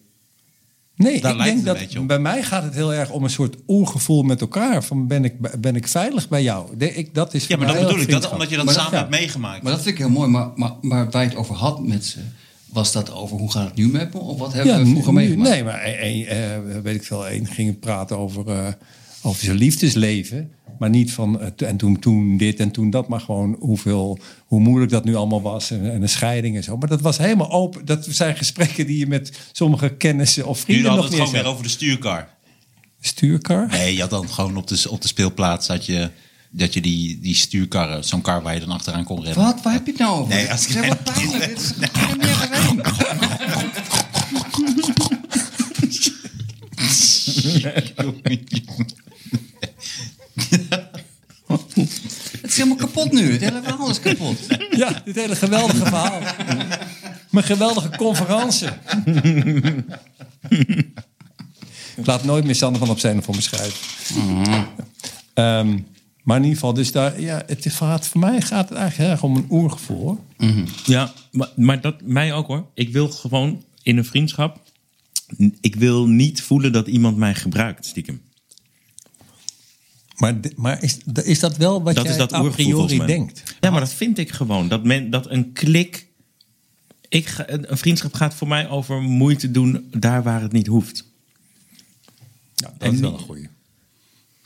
[0.96, 2.08] Nee, Daar ik lijkt denk het een dat beetje op.
[2.08, 4.84] bij mij gaat het heel erg om een soort ongevoel met elkaar.
[4.84, 6.76] Van ben ik, ben ik veilig bij jou?
[6.76, 8.10] De- ik, dat is Ja, maar dat bedoel ik.
[8.10, 9.04] Dat, omdat je dat Maar dat- samen ja.
[9.06, 9.62] hebt meegemaakt.
[9.62, 10.28] Maar dat vind ik heel mooi.
[10.30, 12.18] Maar, maar, maar waar je het over had met ze,
[12.72, 14.20] was dat over hoe gaat het nu met me?
[14.20, 15.50] Of wat hebben Ja, we vroeger nu- meegemaakt?
[15.50, 18.66] Nee, maar een, een, eh, weet ik veel, één ging praten over, eh,
[19.26, 20.50] over zijn liefdesleven.
[20.78, 23.08] Maar niet van eh, en toen, toen dit en toen dat.
[23.08, 25.70] Maar gewoon hoeveel, hoe moeilijk dat nu allemaal was.
[25.70, 26.76] En, en een scheiding en zo.
[26.76, 27.84] Maar dat was helemaal open.
[27.84, 31.42] Dat zijn gesprekken die je met sommige kennissen of vrienden hadden nog het niet gewoon
[31.44, 32.28] weer over de stuurkar.
[33.00, 33.66] Stuurkar?
[33.68, 36.10] Nee, je had dan gewoon op de, op de speelplaats dat je,
[36.50, 39.44] dat je die, die stuurkarren, zo'n kar waar je dan achteraan kon rennen.
[39.44, 39.62] Wat?
[39.62, 40.34] Waar heb je het nou over?
[40.34, 41.48] Nee, als ik- Zeg, wat pijnlijk.
[41.48, 43.56] Dit is geen meer geweest.
[52.40, 53.32] Het is helemaal kapot nu.
[53.32, 54.38] Het hele verhaal is kapot.
[54.70, 56.20] Ja, dit hele geweldige verhaal.
[57.30, 58.68] Mijn geweldige conferentie.
[61.96, 63.78] Ik laat nooit meer Sander van op zijn voor me schrijven.
[65.34, 65.78] Ehm,
[66.22, 69.10] maar in ieder geval, dus daar, ja, het gaat, voor mij gaat het eigenlijk heel
[69.10, 70.00] erg om een oergevoel.
[70.00, 70.18] hoor.
[70.84, 72.66] Ja, maar, maar dat mij ook hoor.
[72.74, 74.60] Ik wil gewoon in een vriendschap.
[75.60, 78.20] Ik wil niet voelen dat iemand mij gebruikt, stiekem.
[80.16, 83.42] Maar, maar is, is dat wel wat Dat jij is dat a priori denkt?
[83.60, 84.68] Ja, maar dat vind ik gewoon.
[84.68, 86.06] Dat, men, dat een klik.
[87.08, 91.04] Ik ga, een vriendschap gaat voor mij over moeite doen daar waar het niet hoeft.
[92.54, 93.48] Ja, dat is wel een goeie.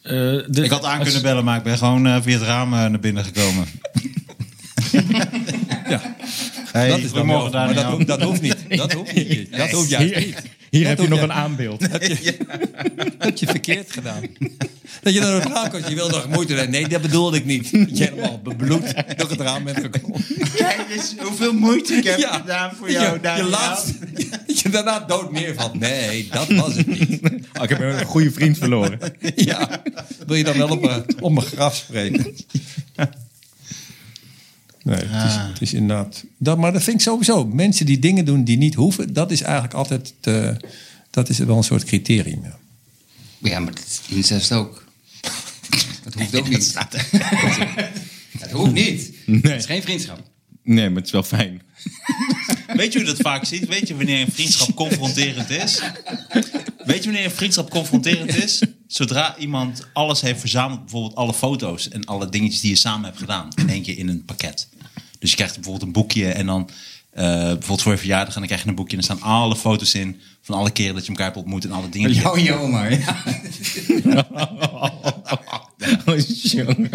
[0.02, 2.42] Eh, de- Ik had aan als- kunnen bellen, maar ik ben gewoon eh, via het
[2.46, 3.66] raam eh, naar binnen gekomen.
[5.88, 6.16] Ja,
[6.72, 8.56] Hey, dat is dan goedemorgen, maar dat, dat hoeft niet.
[8.68, 9.50] Dat hoeft niet.
[9.56, 10.42] Dat hoeft juist niet.
[10.70, 11.80] Hier heb je nog een aanbeeld.
[13.18, 14.22] Dat je verkeerd gedaan.
[15.02, 15.88] Dat je naar het raam komt.
[15.88, 16.70] Je wil nog moeite doen.
[16.70, 17.72] Nee, dat bedoelde ik niet.
[17.72, 20.24] Dat je helemaal bebloed door het raam bent gekomen.
[20.56, 22.32] Kijk eens hoeveel moeite ik heb Ja.
[22.38, 23.48] gedaan voor Je- jou, je, Daniel.
[23.48, 23.92] laatst,
[24.46, 25.78] dat je daarna dood neervalt.
[25.78, 27.20] Nee, dat was het niet.
[27.24, 28.98] Oh, ik heb een goede vriend verloren.
[29.34, 29.82] Ja.
[30.26, 32.34] Wil je dan wel op mijn, op mijn graf spreken?
[34.82, 36.24] Nee, het is, het is inderdaad...
[36.38, 37.46] Dat, maar dat vind ik sowieso.
[37.46, 39.12] Mensen die dingen doen die niet hoeven...
[39.12, 40.14] dat is eigenlijk altijd...
[40.20, 40.56] te-
[41.10, 42.40] dat is wel een soort criterium.
[42.42, 42.58] Ja.
[43.38, 44.84] Ja, maar dat is incest ook.
[46.04, 46.74] Dat hoeft ook niet.
[48.38, 49.10] Dat hoeft niet.
[49.26, 50.22] Het is geen vriendschap.
[50.62, 51.62] Nee, maar het is wel fijn.
[52.76, 53.66] Weet je hoe je dat vaak ziet?
[53.68, 55.80] Weet je wanneer een vriendschap confronterend is?
[56.84, 58.62] Weet je wanneer een vriendschap confronterend is?
[58.90, 63.18] Zodra iemand alles heeft verzameld, bijvoorbeeld alle foto's en alle dingetjes die je samen hebt
[63.18, 64.68] gedaan, in één keer in een pakket.
[65.18, 66.70] Dus je krijgt bijvoorbeeld een boekje en dan
[67.10, 69.56] eh, bijvoorbeeld voor je verjaardag en dan krijg je een boekje en er staan alle
[69.56, 72.12] foto's in van alle keren dat je elkaar hebt ontmoet en alle dingen.
[72.12, 73.24] Jou en je oma, ja.
[76.06, 76.90] Oh, jongen.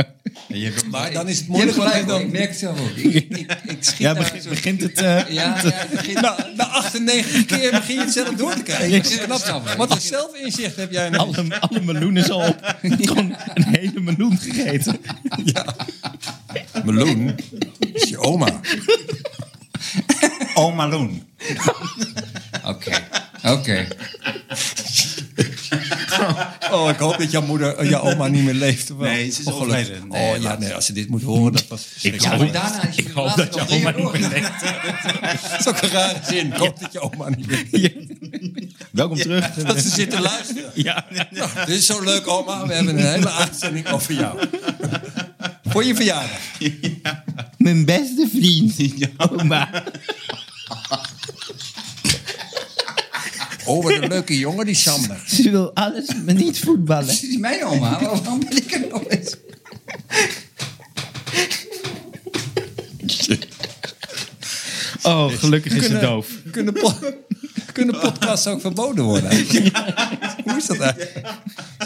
[0.48, 1.78] En je hebt- Maar dan is het Je moeilijk.
[1.78, 2.96] want dan, merk het zelf ook.
[2.96, 5.02] Ik, ik, ik schiet Ja, begint, zo- begint het...
[5.02, 6.14] eh, Ja, ja, ik begin...
[6.14, 8.90] na, na 98 keer begin je het zelf door te krijgen.
[8.90, 9.40] Ja, is knap.
[9.46, 9.76] zelf.
[9.76, 11.36] Wat een zelfinzicht heb jij nou.
[11.36, 12.76] alle, alle meloen is al op.
[12.82, 14.98] Gewoon een hele meloen gegeten.
[15.44, 15.66] Ja.
[16.84, 17.36] Meloen
[17.94, 18.60] is je oma.
[20.54, 21.24] Oma Loen.
[22.66, 22.92] Oké,
[23.44, 23.88] oké.
[26.72, 28.98] Oh, ik hoop dat jouw moeder, jouw oma niet meer leeft.
[28.98, 29.80] Nee, ze is Oh, gelukkig.
[29.86, 30.08] overleden.
[30.10, 32.52] Nee, oh ja, nee, als ze dit moet horen, dat was Ik Ja, hoop, maar
[32.52, 34.62] daarna is je ik hoop dat je drie oma niet meer doorgaat.
[35.52, 36.48] Dat is ook een rare zin.
[36.48, 37.94] Ik hoop dat je oma niet meer
[38.92, 39.54] Welkom terug.
[39.54, 40.72] Dat ze zitten luisteren.
[40.74, 41.06] Ja.
[41.32, 42.68] Nou, dit is zo leuk, oma.
[42.68, 44.40] We hebben een hele uitzending over jou.
[45.66, 46.40] Voor je verjaardag.
[47.58, 48.74] Mijn beste vriend.
[49.18, 49.70] Oma.
[53.66, 55.24] Oh, wat een leuke jongen, die Sander.
[55.36, 57.08] Ze wil alles, maar niet voetballen.
[57.08, 59.36] Dit is mijn oma, waarom ben ik er nog eens?
[65.04, 66.28] Oh, gelukkig is ze Kunnen- doof.
[66.52, 67.00] Kunnen, po-
[67.74, 69.30] kunnen podcasts ook verboden worden?
[70.46, 71.28] Hoe is dat eigenlijk?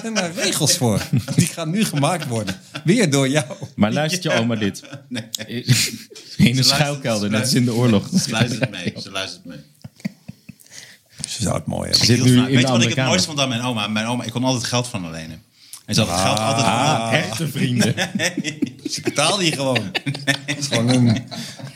[0.02, 1.02] Zijn daar regels voor?
[1.36, 2.60] Die gaan nu gemaakt worden.
[2.84, 3.46] Weer door jou.
[3.76, 4.82] Maar luistert je oma dit?
[5.10, 5.24] Nee.
[6.38, 8.08] In een schuilkelder, net als in de oorlog.
[8.24, 8.94] Ze luistert mee.
[9.02, 9.58] Ze luistert mee.
[11.40, 12.06] Ze zou het mooi hebben.
[12.06, 12.48] Zit Heel nu vaak.
[12.48, 13.88] in Weet je wat ik het mooiste vond aan mijn oma?
[13.88, 15.44] Mijn oma, ik kon altijd geld van haar lenen.
[15.86, 16.66] En ze had het geld altijd...
[16.66, 17.94] Ah, echte vrienden.
[18.90, 19.92] Ze betaalde je gewoon.
[20.46, 21.24] Gewoon een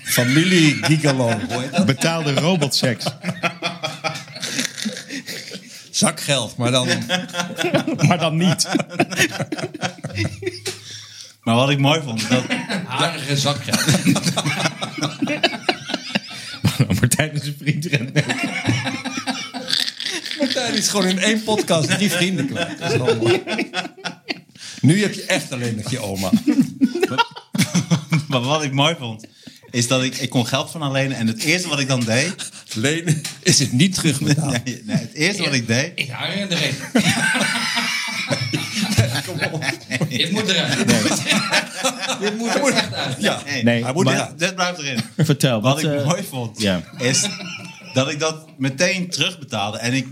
[0.03, 1.39] familie gigolo.
[1.49, 1.86] Hoe heet dat?
[1.86, 3.05] Betaalde robotseks.
[5.91, 6.88] Zakgeld, maar dan...
[8.07, 8.68] Maar dan niet.
[11.43, 12.43] Maar wat ik mooi vond, dat...
[12.86, 13.86] Harige zakgeld.
[16.99, 17.89] Martijn is een vriend
[20.54, 22.80] Martijn is gewoon in één podcast drie vrienden kwijt.
[22.80, 23.43] Dat is wel mooi.
[24.82, 26.30] Nu heb je echt alleen nog je oma.
[28.28, 29.26] Maar wat ik mooi vond,
[29.72, 31.18] is dat ik, ik kon geld van haar lenen.
[31.18, 32.36] En het eerste wat ik dan deed...
[32.74, 34.64] Lenen is het niet terugbetaald.
[34.66, 35.91] Nee, nee, het eerste wat ik deed...
[35.95, 36.91] Ik hou je in de rekening.
[40.10, 40.78] Dit moet eruit.
[42.20, 43.16] Dit moet er echt uit.
[43.20, 44.39] Ja, Nee, Nee, hij moet maar- eruit.
[44.39, 44.99] dit blijft erin.
[45.18, 46.82] Vertel, Wat wat, ik eh, mooi vond, ja.
[46.97, 47.28] is
[47.94, 49.78] dat ik dat meteen terugbetaalde.
[49.78, 50.08] En ik,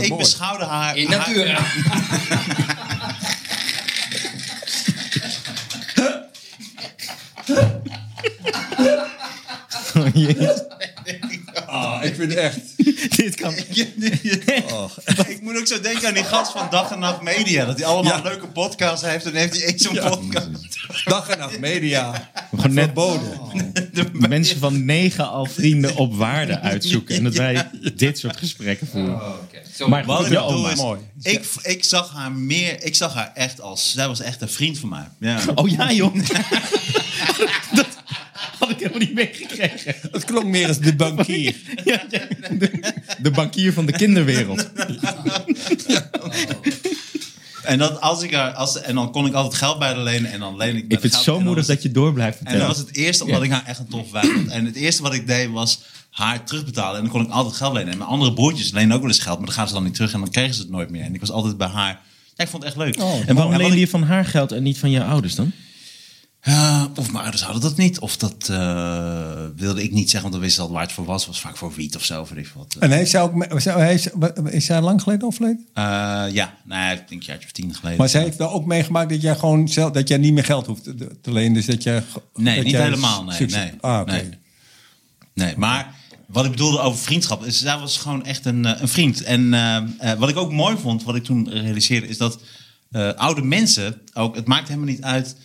[0.00, 0.96] ik, beschouwde haar...
[0.96, 1.52] In natura.
[1.52, 3.14] Haar...
[11.68, 12.58] Oh, ik vind het echt.
[13.16, 13.54] Dit kan...
[14.72, 14.90] Oh.
[15.28, 17.64] ik moet ook zo denken aan die gast van Dag en Nacht Media.
[17.64, 18.22] Dat hij allemaal Ja.
[18.22, 19.24] leuke podcasts heeft.
[19.24, 20.48] En dan heeft hij één zo'n podcast.
[21.04, 22.30] Dag en nacht media.
[22.50, 23.40] Gewoon net Verboden.
[24.12, 27.16] mensen van negen al vrienden op waarde uitzoeken.
[27.16, 29.14] En dat wij dit soort gesprekken voeren.
[29.14, 29.58] Oké.
[29.76, 30.70] Zo, Maar Wat ik oma.
[30.70, 31.00] is, Mooi.
[31.22, 34.78] ik, ik zag haar meer, ik zag haar echt als, zij was echt een vriend
[34.78, 35.08] van mij.
[35.20, 35.38] Ja.
[35.54, 36.14] Oh ja, joh.
[38.98, 39.94] helemaal niet meegekregen.
[40.12, 41.54] Het klonk meer als de bankier.
[41.84, 42.20] Ja, ja,
[42.58, 42.92] de,
[43.22, 44.70] de bankier van de kinderwereld.
[47.62, 50.32] En, dat als ik haar, als, en dan kon ik altijd geld bij haar lenen
[50.32, 52.52] en dan leen ik Ik vind het zo moedig dat je door blijft En dat
[52.52, 52.74] vertellen.
[52.76, 54.48] was het eerste omdat ik haar echt een tof wijf vond.
[54.48, 55.80] En het eerste wat ik deed was
[56.10, 56.96] haar terugbetalen.
[56.96, 57.92] En dan kon ik altijd geld lenen.
[57.92, 59.94] En mijn andere broertjes lenen ook wel eens geld, maar dan gaan ze dan niet
[59.94, 61.02] terug en dan kregen ze het nooit meer.
[61.02, 62.00] En ik was altijd bij haar.
[62.36, 62.96] Ja, ik vond het echt leuk.
[63.26, 65.52] En waarom leende ik- je van haar geld en niet van je ouders dan?
[66.46, 67.98] Ja, of mijn ouders hadden dat niet.
[67.98, 71.04] Of dat eh, wilde ik niet zeggen, want dan wisten ze al waar het voor
[71.04, 71.26] was.
[71.26, 72.20] was vaak voor wiet of zo.
[72.20, 72.76] Of ik wat.
[72.78, 73.44] En heeft zij ook...
[73.64, 74.10] heeft-
[74.50, 75.66] Is zij lang geleden overleden?
[75.74, 75.84] Eh,
[76.32, 77.98] ja, nee, ik denk een jaartje of tien geleden.
[77.98, 80.66] Maar zij heeft wel ook meegemaakt dat jij gewoon zelf, dat jij niet meer geld
[80.66, 80.84] hoeft
[81.22, 81.52] te, lenen.
[81.52, 82.02] Dus dat je,
[82.34, 83.24] Nee, dat niet jij helemaal.
[83.24, 84.28] Nee, succes- nee, Ah, nee.
[85.34, 85.94] Nee, maar
[86.26, 89.22] wat ik bedoelde over vriendschap, is zij was gewoon echt een, eh, een vriend.
[89.22, 92.38] En eh, eh, wat ik ook mooi vond, wat ik toen realiseerde, is dat
[92.90, 95.36] eh, oude mensen ook, het maakt helemaal niet uit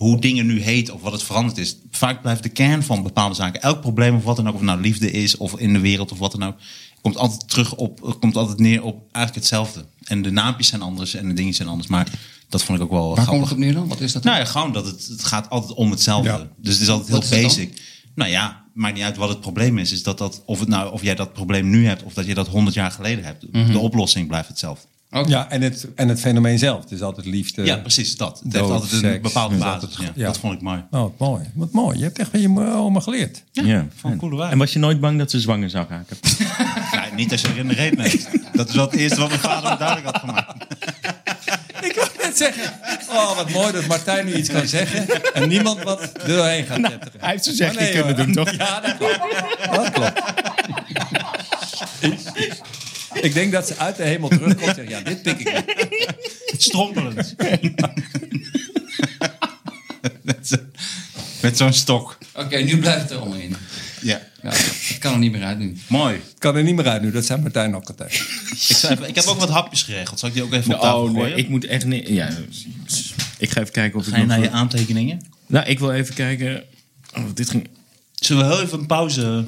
[0.00, 1.76] hoe dingen nu heten of wat het veranderd is.
[1.90, 4.68] Vaak blijft de kern van bepaalde zaken, elk probleem of wat dan ook, of het
[4.68, 6.56] nou liefde is of in de wereld of wat dan ook,
[7.00, 9.84] komt altijd terug op, komt altijd neer op eigenlijk hetzelfde.
[10.04, 12.08] En de naampjes zijn anders en de dingen zijn anders, maar
[12.48, 13.32] dat vond ik ook wel Waar grappig.
[13.34, 13.88] komt het op neer dan?
[13.88, 14.24] Wat is dat?
[14.24, 16.28] Nou ja, gewoon dat het, het gaat altijd om hetzelfde.
[16.28, 16.48] Ja.
[16.56, 17.42] Dus het is altijd heel is dan?
[17.42, 17.82] basic.
[18.14, 19.92] Nou ja, maakt niet uit wat het probleem is.
[19.92, 22.34] Is dat dat, of, het nou, of jij dat probleem nu hebt of dat je
[22.34, 23.52] dat 100 jaar geleden hebt.
[23.52, 23.72] Mhm.
[23.72, 24.86] De oplossing blijft hetzelfde.
[25.26, 26.82] Ja, en het, en het fenomeen zelf.
[26.82, 27.64] Het is altijd liefde.
[27.64, 28.40] ja, precies dat.
[28.42, 29.20] Het dood, heeft altijd een seks.
[29.20, 29.60] bepaalde Ja.
[29.60, 29.96] basis.
[29.96, 30.26] Ja, Ja.
[30.26, 30.84] Dat vond ik mooi.
[30.90, 31.44] Oh, wat mooi.
[31.54, 31.98] Wat mooi.
[31.98, 33.42] Je hebt echt van je oma geleerd.
[33.52, 34.44] Ja, van coole.
[34.44, 36.16] En was je nooit bang dat ze zwanger zou raken?
[36.92, 38.28] Ja, niet als je er in de reet neemt.
[38.52, 40.64] Dat is wel het eerste wat mijn vader me duidelijk had gemaakt.
[41.88, 42.72] Ik wil net zeggen.
[43.10, 45.06] Oh, wat mooi dat Martijn nu iets kan zeggen.
[45.34, 47.20] En niemand wat er doorheen gaat tetteren.
[47.20, 48.24] Hij heeft zijn zegje nee, kunnen hoor.
[48.24, 48.50] doen, toch?
[48.56, 49.20] Ja, dat klopt.
[49.74, 50.22] Dat klopt.
[53.14, 55.64] Ik denk dat ze uit de hemel terugkomt en zegt, ja, dit pik ik niet.
[56.62, 57.34] Strompelend.
[60.22, 60.56] Met zo-
[61.42, 62.18] Met zo'n stok.
[62.34, 63.56] Oké, nu blijft het er allemaal in.
[64.00, 64.20] Ja.
[64.42, 65.76] Ja, het kan er niet meer uit nu.
[65.86, 66.14] Mooi.
[66.14, 68.12] Het kan er niet meer uit nu, dat zei Martijn ook altijd.
[68.14, 70.18] Ik, even- ik heb ook wat hapjes geregeld.
[70.18, 71.36] Zal ik die ook even op tafel Oh nee, gooien?
[71.38, 72.08] ik moet echt niet...
[72.08, 72.30] Ja,
[73.38, 74.36] ik ga even kijken of ik Ga je nog...
[74.36, 75.26] naar je aantekeningen?
[75.46, 76.64] Nou, ik wil even kijken...
[77.16, 77.68] Oh, dit ging...
[78.14, 79.44] Zullen we heel even een pauze...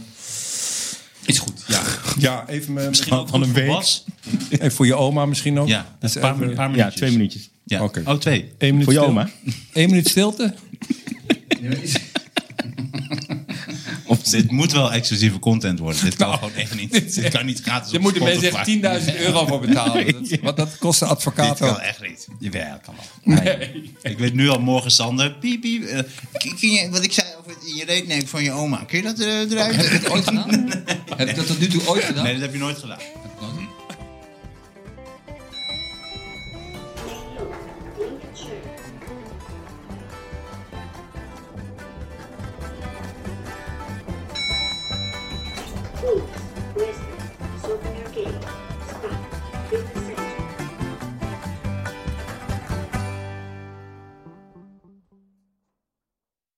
[1.25, 1.63] Is goed.
[1.67, 1.83] Ja,
[2.19, 3.67] Ja, even, me- misschien Van- ook van een voor week?
[3.67, 4.05] Bas.
[4.51, 5.69] even voor je oma misschien ook.
[5.69, 6.95] Ja, Dus een paar, even- een paar Ja, minuutjes.
[7.01, 7.51] twee minuutjes.
[7.65, 7.83] Ja.
[7.83, 8.03] Oké.
[8.05, 8.53] Oh, twee.
[8.59, 9.31] één minuut Voor je oma?
[9.73, 10.55] Eén minuut stilte.
[14.31, 16.05] Dit moet wel exclusieve content worden.
[16.05, 16.93] Dit kan gewoon echt niet.
[17.15, 20.13] Dit kan niet gratis Je op moet er mensen echt 10.000 euro voor betalen.
[20.13, 21.77] Dat, wat dat kost de Dit advocaat kan ook.
[21.77, 22.29] echt niet.
[22.39, 22.95] Jawel, kan
[23.25, 23.45] wel.
[24.03, 25.33] Ik weet nu al morgen, Sander.
[25.33, 25.85] Piep, piep.
[25.85, 25.99] eh,
[26.33, 28.85] kun kun je, wat ik zei het in je reet nemen van je oma.
[28.85, 29.77] Kun je dat eh, eruit?
[29.77, 30.51] Heb ik dat ooit gedaan?
[31.17, 32.25] Heb ik dat tot nu toe ooit gedaan?
[32.25, 32.99] Nee, dat heb je nooit gedaan.